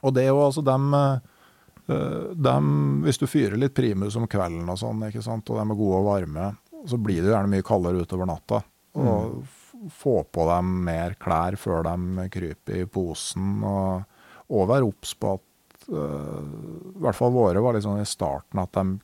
[0.00, 4.68] Og det er jo altså dem eh, dem- hvis du fyrer litt primus om kvelden
[4.70, 6.52] og sånn, ikke sant, og de er gode og varme,
[6.86, 8.62] så blir det jo gjerne mye kaldere utover natta.
[9.00, 9.90] Og mm.
[9.96, 14.06] få på dem mer klær før de kryper i posen, og,
[14.50, 15.46] og være obs på at
[15.90, 19.00] I hvert fall våre var litt sånn i starten at de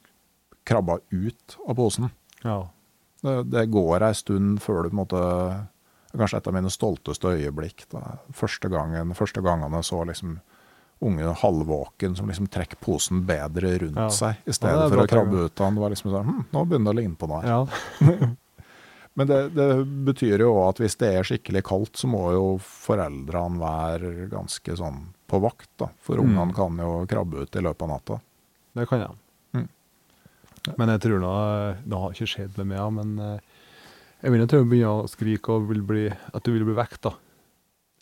[0.66, 2.10] krabba ut av posen.
[2.44, 2.60] Ja.
[3.22, 5.22] Det, det går ei stund før du på en måte
[6.16, 7.82] Kanskje et av mine stolteste øyeblikk.
[7.92, 8.00] Da.
[8.32, 10.38] Første gangen første gangene jeg så liksom
[11.04, 14.06] unge halvvåken som liksom trekker posen bedre rundt Ja.
[14.08, 15.74] seg, i stedet det er for å krabbe ut av den.
[15.76, 17.50] Det var liksom sånn hm, Nå begynner det å ligne på noe her.
[17.52, 18.30] ja.
[19.16, 19.66] Men det, det
[20.04, 24.76] betyr jo òg at hvis det er skikkelig kaldt, så må jo foreldrene være ganske
[24.76, 25.88] sånn på vakt, da.
[26.02, 26.30] For Mm.
[26.36, 28.20] ungene kan jo krabbe ut i løpet av natta.
[28.76, 29.10] Det kan jeg.
[29.54, 29.68] Mm.
[30.78, 33.38] Men jeg tror nå Det har ikke skjedd med meg, men eh,
[34.22, 37.00] jeg vil tro du begynner å skrike og vil bli, at du vil bli vekk,
[37.02, 37.12] da.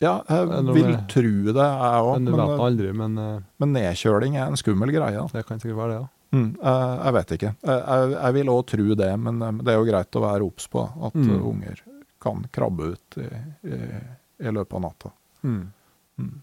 [0.01, 2.13] Ja, jeg vil tro det, jeg òg.
[2.17, 5.15] Men du Men, vet aldri, men eh, men nedkjøling er en skummel greie.
[5.15, 5.27] da.
[5.31, 6.07] det kan sikkert være det, ja.
[6.35, 7.55] Mm, jeg, vet ikke.
[7.63, 10.67] Jeg, jeg, vil òg tro det, men eh, det er jo greit å være obs
[10.67, 11.29] på at Mm.
[11.29, 11.81] eh, unger
[12.19, 13.29] kan krabbe ut i,
[13.69, 13.79] i,
[14.41, 15.11] i løpet av natta.
[15.45, 16.41] Mm.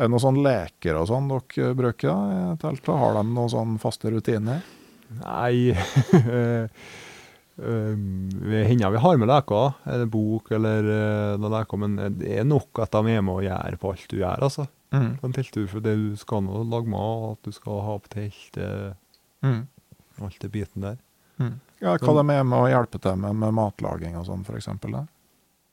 [0.00, 2.18] Er det noen sånne leker og sånn dere bruker da,
[2.54, 2.88] i teltet?
[3.02, 4.62] Har de noen sånn faste rutiner?
[5.20, 6.64] Nei eh,
[7.60, 7.96] eh,
[8.46, 12.48] Det hender vi har med leker, eller bok eller noe noen leker, men det er
[12.48, 14.66] nok at de er med og gjør på alt du gjør, altså.
[14.94, 15.10] Mm.
[15.20, 18.56] På en telttur, for det du skal nå lage mat, du skal ha på telt,
[18.58, 18.90] eh,
[19.44, 19.62] Mm.
[20.20, 20.96] alt det biten der.
[21.40, 21.54] Mm.
[21.80, 24.66] Ja, hva de er med å hjelpe til med, med matlaging og sånn, f.eks.?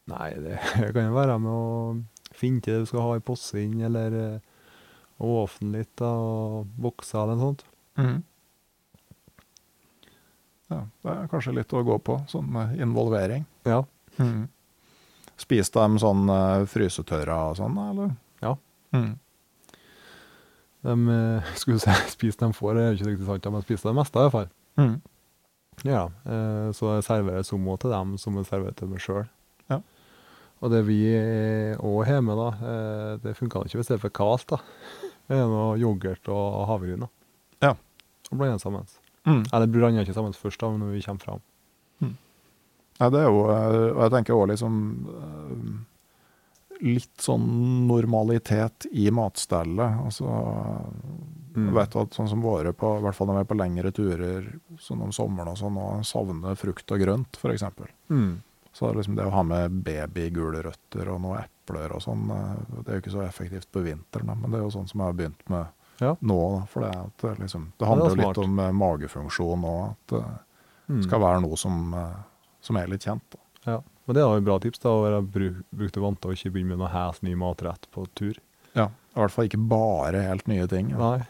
[0.07, 0.59] Nei, det
[0.95, 1.97] kan jo være med å
[2.37, 4.39] finne til det du skal ha i posen, eller eh,
[5.17, 7.63] åpne litt da, og vokse, eller noe sånt.
[7.97, 8.17] Mm.
[10.67, 13.47] Ja, det er kanskje litt å gå på, sånn eh, involvering.
[13.67, 13.81] Ja.
[14.19, 14.47] Mm.
[15.37, 18.15] Spiser de sånn uh, frysetørra og sånn, eller?
[18.41, 18.55] Ja.
[18.95, 19.11] Mm.
[20.87, 23.87] De eh, skulle si spise de får, det er ikke riktig sant, men har spist
[23.87, 24.51] det meste i hvert fall.
[24.77, 24.95] Mm.
[25.85, 29.25] Ja, eh, så jeg serverer også til dem som jeg serverer til meg sjøl.
[30.57, 30.99] Og det vi
[31.77, 34.47] òg har med, da, eh, det funka ikke hvis det er for kaldt.
[34.55, 34.61] da.
[35.27, 37.07] Det er noe yoghurt og havregryn.
[37.61, 37.75] Ja.
[38.31, 38.87] Og blander sammen.
[39.27, 39.43] Mm.
[39.51, 41.43] Eller blander ikke sammen først, da, når vi kommer fram.
[42.97, 44.77] Ja, det er jo eh, Og jeg tenker òg liksom
[45.13, 47.43] eh, Litt sånn
[47.85, 49.99] normalitet i matstellet.
[50.01, 50.31] Altså
[51.57, 51.71] Mm.
[51.73, 54.43] Vet at sånn som våre, på, i hvert fall når vi er på lengre turer
[54.77, 57.63] sånn om sommeren og sånn, og savner frukt og grønt, f.eks.
[58.13, 58.35] Mm.
[58.77, 62.91] Så det liksom det å ha med babygulrøtter og noen epler og sånn, eh, det
[62.91, 65.17] er jo ikke så effektivt på vinteren, men det er jo sånn som jeg har
[65.17, 65.65] begynt med
[65.99, 66.11] Ja.
[66.21, 66.67] nå.
[66.69, 66.91] For det,
[67.23, 70.25] det, liksom, det er handler jo litt om eh, magefunksjon og at det
[70.87, 71.01] Mm.
[71.03, 72.13] skal være noe som, eh,
[72.61, 73.23] som er litt kjent.
[73.33, 73.39] Da.
[73.73, 73.79] Ja.
[74.05, 76.31] Men det er jo et bra tips, da, å være bru- brukt og vant til
[76.31, 78.37] å ikke begynne med noe helt ny matrett på tur.
[78.73, 80.91] Ja, I hvert fall ikke bare helt nye ting.
[80.91, 80.97] Ja.
[80.97, 81.25] Nei.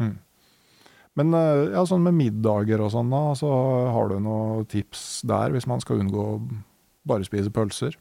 [0.00, 0.16] Mm.
[1.14, 3.48] Men eh, ja, sånn med middager og sånn, da, så
[3.92, 6.26] har du noen tips der, hvis man skal unngå
[7.06, 7.96] bare spise pølser?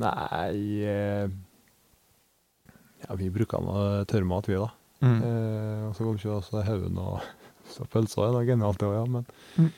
[0.00, 1.28] Nei eh,
[3.04, 4.70] Ja, vi bruker noe tørrmat, vi, da.
[5.04, 5.18] Mm.
[5.20, 7.20] Eh, og så kom ikke også haugen og
[7.74, 8.30] så pølser.
[8.32, 9.06] Det er genialt, det òg, ja.
[9.18, 9.26] Men
[9.60, 9.72] Mm.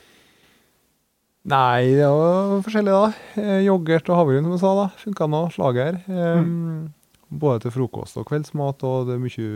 [1.47, 3.11] Nei, det var forskjellig, da.
[3.39, 4.87] Eh, yoghurt og havregryn, som jeg sa, da.
[4.99, 5.41] Funka nå.
[5.55, 5.99] Slager.
[6.11, 6.93] Eh, Mm.
[7.27, 9.47] Både til frokost og kveldsmat, og det er mye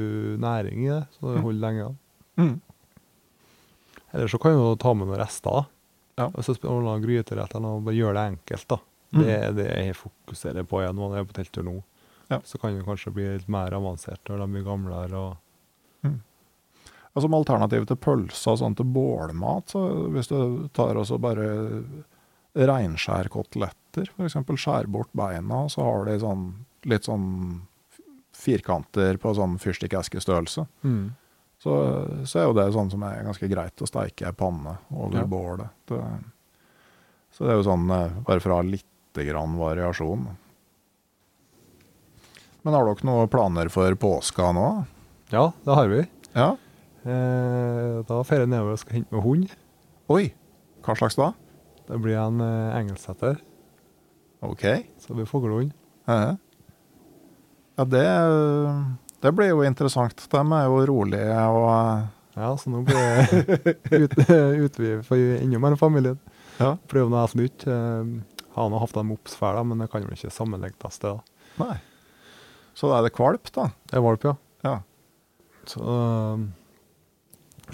[0.44, 1.44] næring i det, så det Mm.
[1.46, 1.86] holder lenge.
[2.38, 2.62] Mm.
[4.14, 5.52] Eller så kan du ta med noen rester.
[5.52, 5.64] da.
[6.20, 6.28] Ja.
[6.30, 8.68] Og så spør noen gryterett eller noe, bare gjør det enkelt.
[8.74, 8.80] da.
[9.12, 9.22] Mm.
[9.22, 11.78] Det er det jeg fokuserer på igjen når jeg er på telttur nå.
[12.32, 12.40] Ja.
[12.48, 15.18] Så kan det kanskje bli litt mer avansert når de blir gamlere.
[15.20, 16.12] og
[17.14, 19.82] Og som alternativ til pølser og sånn til bålmat, så
[20.16, 21.48] hvis du tar også bare
[22.56, 24.38] reinskjærkoteletter, f.eks.
[24.64, 26.46] skjær bort beina, så har de sånn,
[26.88, 27.28] litt sånn
[28.32, 30.66] firkanter på sånn fyrstikkeskestørrelse.
[31.62, 31.74] Så,
[32.26, 35.26] så er jo det sånn som er ganske greit å steike ei panne over Ja.
[35.30, 35.70] bålet.
[35.92, 36.00] Det,
[37.38, 40.24] så det er jo sånn eh, bare for å ha litt grann variasjon.
[42.64, 44.66] Men har dere noen planer for påska nå?
[45.34, 46.02] Ja, det har vi.
[46.34, 46.50] Ja?
[47.04, 49.54] Eh, da drar jeg nedover og skal hente med hund.
[50.14, 50.28] Oi,
[50.86, 51.32] hva slags da?
[51.90, 53.40] Det blir en eh, engelsetter.
[54.42, 54.66] Ok.
[54.98, 55.74] så det blir fuglehund.
[57.78, 58.06] Ja det,
[59.22, 60.24] det blir jo interessant.
[60.32, 64.14] De er jo rolige og Ja, så nå blir det ut,
[64.66, 66.20] utvidet for enda mer familien.
[66.62, 66.76] Ja.
[66.88, 67.66] Prøve noe helt nytt.
[67.68, 68.14] Eh,
[68.56, 71.12] har nå hatt dem opp før, men det kan jo ikke sammenlignes det.
[71.12, 71.20] da.
[71.60, 71.76] Nei.
[72.78, 73.68] Så da er det kvalp, da.
[73.92, 74.34] Det er valp, ja.
[74.64, 74.78] Ja.
[75.70, 76.46] Så eh,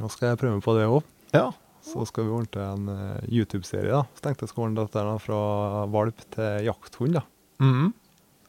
[0.01, 1.05] nå skal jeg prøve på det òg.
[1.37, 1.51] Ja.
[1.87, 3.93] Så skal vi ordne til en eh, YouTube-serie.
[3.93, 4.01] da.
[4.17, 7.19] Så tenkte jeg skal ordne dette da, fra valp til jakthund.
[7.21, 7.23] da.
[7.63, 7.93] Mhm.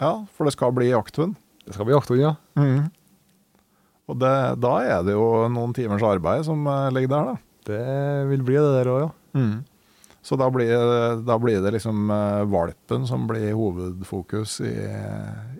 [0.00, 1.36] ja, for det skal bli jakthund.
[1.68, 2.34] Det skal bli jakthund, ja.
[2.56, 2.86] Mm.
[4.08, 7.34] Og det, da er det jo noen timers arbeid som eh, ligger der, da.
[7.68, 7.82] Det
[8.30, 9.48] vil bli det der òg, ja.
[10.28, 10.72] Så da blir,
[11.24, 14.72] da blir det liksom eh, valpen som blir hovedfokus i,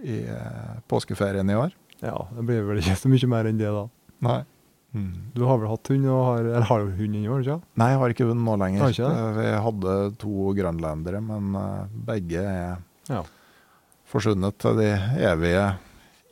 [0.02, 1.74] i eh, påskeferien i år.
[2.02, 3.84] Ja, Det blir vel ikke så mye mer enn det, da.
[4.24, 4.40] Nei.
[5.36, 7.59] Du har vel hatt hund, og har, eller har du hund ennå, ikke?
[7.78, 8.94] Nei, jeg har ikke hund nå lenger.
[9.36, 11.52] Vi hadde to grønlendere, men
[12.09, 12.78] begge er
[13.12, 13.20] Ja.
[14.09, 14.88] forsvunnet til de
[15.28, 15.66] evige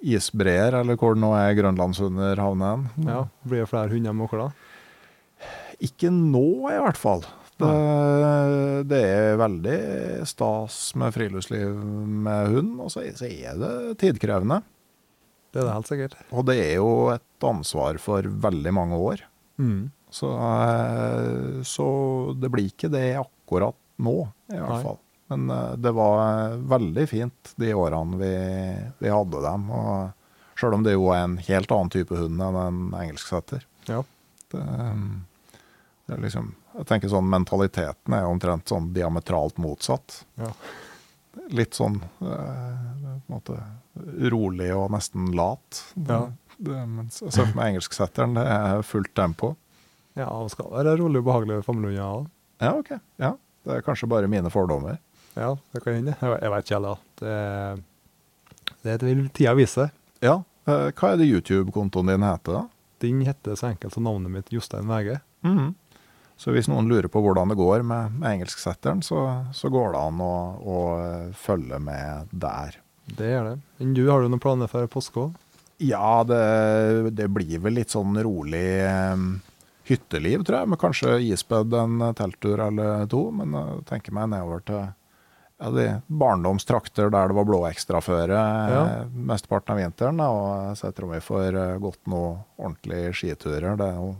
[0.03, 3.09] isbreer, eller hvor det nå er grønlandshunder havner hen.
[3.09, 3.25] ja.
[3.47, 5.51] Blir det flere hunder med dere, da?
[5.87, 7.25] Ikke nå, i hvert fall.
[7.57, 7.69] Det,
[8.91, 9.77] det er veldig
[10.29, 11.73] stas med friluftsliv
[12.27, 14.61] med hund, og så er, så er det tidkrevende.
[15.53, 16.17] Det er det helt sikkert.
[16.37, 19.25] Og det er jo et ansvar for veldig mange år.
[19.57, 19.87] Mm.
[20.13, 21.87] Så, eh, så
[22.37, 24.19] det blir ikke det akkurat nå,
[24.53, 24.83] i hvert Nei.
[24.85, 24.99] fall.
[25.33, 28.33] Men eh, det var veldig fint de årene vi,
[29.03, 29.71] vi hadde dem.
[29.71, 33.67] Og selv om det jo er en helt annen type hund enn en engelsksetter.
[33.91, 34.03] Ja.
[34.53, 35.03] Det, eh,
[36.07, 40.21] det er liksom, jeg tenker sånn Mentaliteten er omtrent sånn diametralt motsatt.
[40.39, 40.53] Ja.
[41.53, 43.59] Litt sånn eh, måte
[44.31, 45.83] rolig og nesten lat.
[46.07, 46.27] Ja.
[46.57, 49.57] Det, mens jeg ser for meg engelsksetteren, det er fullt tempo.
[50.17, 52.31] Ja, det skal være rolig og behagelig familiehunder òg.
[52.65, 52.95] Ja, ok.
[53.21, 53.35] Ja,
[53.67, 54.97] Det er kanskje bare mine fordommer.
[55.37, 56.17] Ja, det kan hende.
[56.17, 57.01] Jeg, vet ikke heller.
[57.21, 57.35] Det,
[58.87, 59.91] det vil tida vise.
[60.25, 62.63] Ja, eh, Hva er det YouTube-kontoen din heter, da?
[63.05, 65.19] Den heter så enkelt som navnet mitt, Jostein Vege.
[66.37, 69.21] Så hvis noen lurer på hvordan det går med, med engelsksetteren, så,
[69.57, 72.77] så går det an å, å eh, følge med der.
[73.07, 73.57] Det gjør det.
[73.79, 75.31] Men du, har du noen planer for påske?
[75.85, 79.25] Ja, det, det blir vel litt sånn rolig eh,
[79.89, 80.73] hytteliv, tror jeg.
[80.73, 83.27] Med kanskje isbed en telttur eller to.
[83.37, 84.83] Men jeg tenker meg nedover til
[85.59, 88.41] ja, de barndomstrakter der det var blåekstraføre
[88.71, 88.83] Ja.
[88.87, 90.21] eh, mesteparten av vinteren.
[90.21, 93.77] Og så jeg tror vi får eh, gått noen ordentlige skiturer.
[93.81, 94.11] Det er jo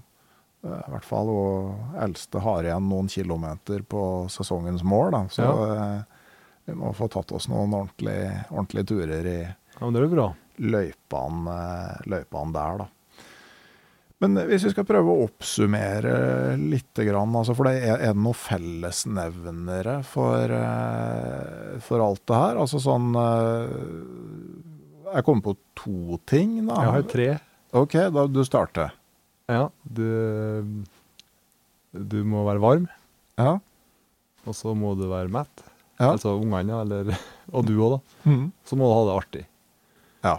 [0.65, 5.23] eh, i hvert fall og eldste har igjen noen kilometer på sesongens mål, da.
[5.31, 6.03] Så ja.
[6.67, 9.91] vi må få tatt oss noen ordentlige, ordentlige turer i Ja,
[10.57, 11.57] løypene,
[12.09, 12.87] løypene der, da.
[14.25, 16.13] Men hvis vi skal prøve å oppsummere
[16.57, 22.61] litt, altså for det er, er det noen fellesnevnere for, eh, for alt det her?
[22.63, 23.75] Altså sånn eh,
[25.19, 26.79] Jeg kommer på to ting, da.
[26.87, 27.27] Jeg har tre.
[27.77, 28.95] OK, da du starter.
[29.53, 30.07] Ja, du
[31.93, 32.89] Du må være varm,
[33.39, 33.59] Ja.
[34.47, 35.63] og så må du være mett.
[36.01, 36.13] Ja.
[36.15, 37.13] Altså ungene, eller
[37.57, 38.31] Og du òg, da.
[38.33, 38.49] Mm.
[38.65, 39.45] Så må du ha det artig.
[40.25, 40.39] ja.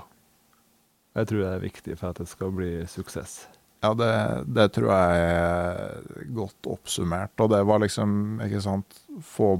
[1.17, 3.47] Jeg tror det er viktig for at det skal bli suksess.
[3.83, 4.09] Ja, det,
[4.57, 7.33] det tror jeg er godt oppsummert.
[7.43, 9.55] Og det var liksom, ikke sant Få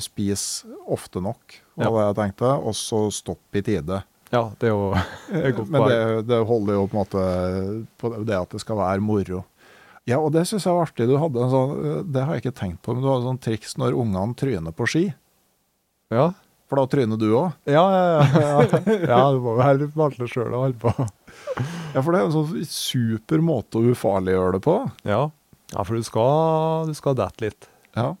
[0.00, 1.90] spis ofte nok, var Ja.
[1.92, 2.50] det jeg tenkte.
[2.64, 4.02] Og så stopp i tide.
[4.32, 4.92] Ja, det er jo
[5.58, 5.98] godt Men det,
[6.30, 7.24] det holder jo på en måte
[8.00, 9.42] på det at det skal være moro.
[10.08, 11.06] Ja, og det syns jeg var artig.
[11.10, 11.74] Du hadde en sånn,
[12.10, 14.88] det har jeg ikke tenkt på, men du hadde sånn triks når ungene tryner på
[14.90, 15.04] ski.
[16.12, 16.32] Ja,
[16.68, 17.52] For da tryner du òg.
[17.68, 18.06] ja, ja.
[18.08, 18.80] ja, ja.
[19.12, 21.06] ja du må jo være litt vanskelig sjøl å holde på.
[21.92, 24.76] Ja, for det er en sånn super måte å ufarliggjøre det på.
[25.08, 25.22] Ja,
[25.74, 27.68] ja for du skal, du skal dette litt.
[27.96, 28.12] Ja.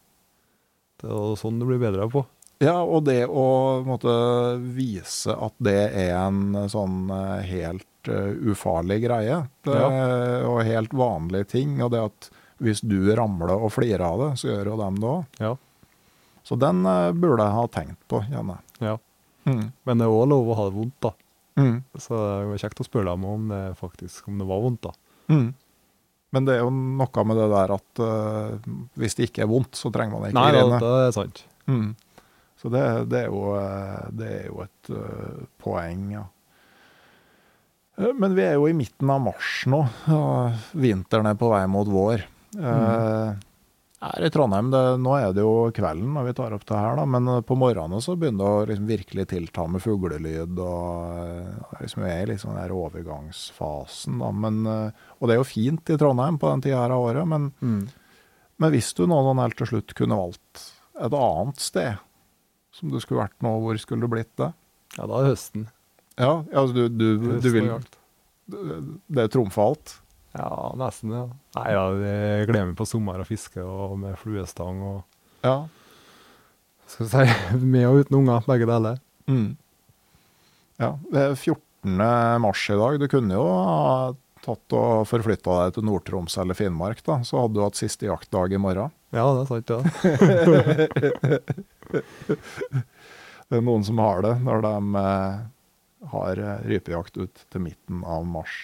[1.02, 2.24] Det er sånn du blir bedre på.
[2.62, 4.12] Ja, og det å måtte
[4.76, 9.80] vise at det er en sånn eh, helt eh, ufarlig greie, det,
[10.46, 12.30] og helt vanlig ting, og det at
[12.62, 15.40] hvis du ramler og flirer av det, så gjør jo dem det òg.
[15.42, 15.56] Ja.
[16.46, 18.92] Så den eh, burde jeg ha tenkt på, kjenner jeg.
[18.92, 18.98] ja.
[19.42, 19.72] Mm.
[19.82, 21.10] Men det er òg lov å ha det vondt, da.
[21.60, 21.82] Mm.
[22.00, 24.92] Så det var kjekt å spørre dem om det faktisk om det var vondt, da.
[25.32, 25.50] Mm.
[26.32, 29.76] Men det er jo noe med det der at uh, hvis det ikke er vondt,
[29.76, 30.78] så trenger man ikke Nei, grine.
[30.80, 31.42] det er sant.
[31.68, 31.90] Mm.
[32.62, 36.22] Så det, det, er jo, eh, det er jo et uh, poeng, ja.
[37.98, 39.80] Eh, Men vi er jo i midten av mars nå,
[40.14, 42.22] og vinteren er på vei mot vår.
[42.56, 43.32] Eh,
[44.02, 46.96] Her i Trondheim, det, nå er det jo kvelden når vi tar opp det her,
[46.98, 51.20] da, men eh, på morgenen så begynner det å liksom virkelig tilta med fuglelyd, og
[51.22, 54.16] eh, liksom er i liksom den overgangsfasen.
[54.18, 57.04] Da, men, eh, og det er jo fint i Trondheim på den tida her av
[57.06, 60.66] året, men, men hvis du nå sånn helt til slutt kunne valgt
[60.98, 62.02] et annet sted
[62.74, 64.50] som du skulle vært nå, hvor skulle det blitt det?
[64.98, 65.68] Ja, da er høsten.
[66.18, 67.70] Ja, altså du, du, du du vil.
[69.06, 69.94] Det trumfer alt?
[70.32, 71.26] Ja, nesten, ja.
[71.58, 75.02] Nei, ja, jeg gleder meg på sommer og fiske og med fluestang og
[75.44, 75.56] Ja.
[76.88, 77.24] Skal vi si
[77.74, 78.98] med og uten unger, begge deler.
[79.30, 79.50] Mm.
[80.80, 81.96] Ja, det er 14.
[82.42, 82.98] mars i dag.
[83.00, 84.12] Du kunne jo ha
[84.42, 87.20] tatt og forflytta deg til Nord-Troms eller Finnmark, da.
[87.26, 88.90] Så hadde du hatt siste jaktdag i morgen.
[89.14, 89.80] Ja, det er sant, ja.
[93.52, 95.40] Det er noen som har det når de eh,
[96.08, 98.54] har rypejakt ut til midten av mars.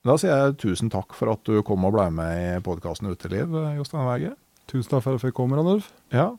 [0.00, 3.52] Da sier jeg tusen takk for at du kom og ble med i podkasten Uteliv,
[3.76, 4.30] Jostein Wege.
[4.70, 5.90] Tusen takk for at jeg fikk komme, Randulf.
[6.14, 6.30] Ja.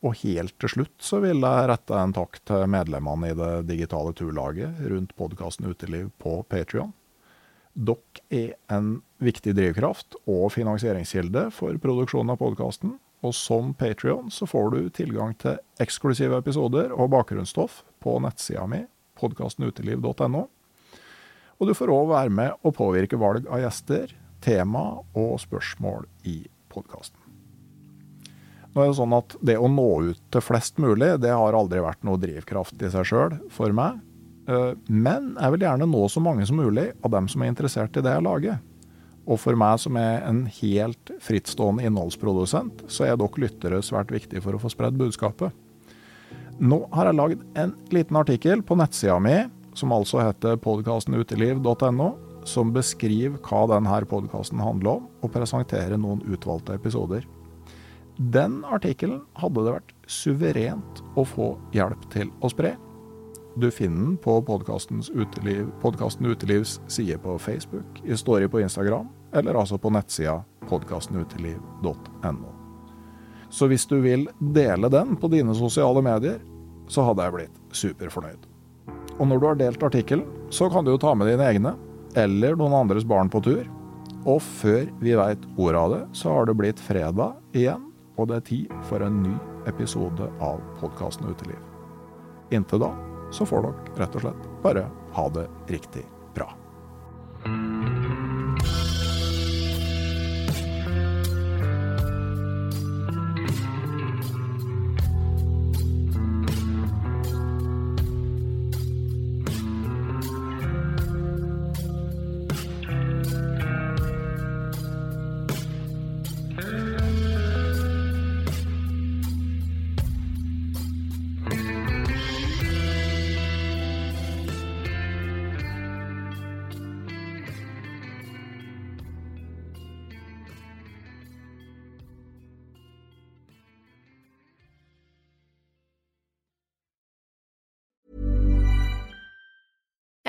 [0.00, 4.14] Og helt til slutt så vil jeg rette en takk til medlemmene i det digitale
[4.16, 6.94] turlaget rundt podkasten Uteliv på Patrion.
[7.76, 12.96] Dere er en viktig drivkraft og finansieringskilde for produksjonen av podkasten.
[13.20, 18.86] Og som Patrion så får du tilgang til eksklusive episoder og bakgrunnsstoff på nettsida mi,
[19.20, 20.48] podkastenuteliv.no.
[21.58, 24.12] Og du får òg være med å påvirke valg av gjester,
[24.44, 26.40] tema og spørsmål i
[26.70, 27.18] podkasten.
[28.74, 31.80] Nå er Det sånn at det å nå ut til flest mulig, det har aldri
[31.82, 33.98] vært noe drivkraft i seg sjøl for meg.
[34.46, 37.96] Eh, men jeg vil gjerne nå så mange som mulig av dem som er interessert
[37.96, 38.60] i det jeg lager.
[39.28, 44.44] Og for meg som er en helt frittstående innholdsprodusent, så er dere lyttere svært viktig
[44.44, 45.50] for å få spredd budskapet.
[46.58, 49.36] Nå har jeg lagd en liten artikkel på nettsida mi,
[49.78, 52.08] som altså heter podkastenuteliv.no,
[52.48, 57.26] som beskriver hva denne podkasten handler om, og presenterer noen utvalgte episoder.
[58.18, 62.74] Den artikkelen hadde det vært suverent å få hjelp til å spre.
[63.58, 69.54] Du finner den på podkasten Uteliv, Utelivs side på Facebook, i story på Instagram, eller
[69.54, 72.54] altså på nettsida podkastenuteliv.no.
[73.50, 76.38] Så hvis du vil dele den på dine sosiale medier,
[76.88, 78.46] så hadde jeg blitt superfornøyd.
[79.18, 81.74] Og når du har delt artikkelen, så kan du jo ta med dine egne,
[82.18, 83.64] eller noen andres barn på tur.
[84.28, 87.88] Og før vi veit ordet av det, så har det blitt fredag igjen,
[88.18, 89.34] og det er tid for en ny
[89.70, 91.58] episode av podkasten Uteliv.
[92.54, 92.92] Inntil da
[93.34, 94.86] så får dere rett og slett bare
[95.18, 96.06] ha det riktig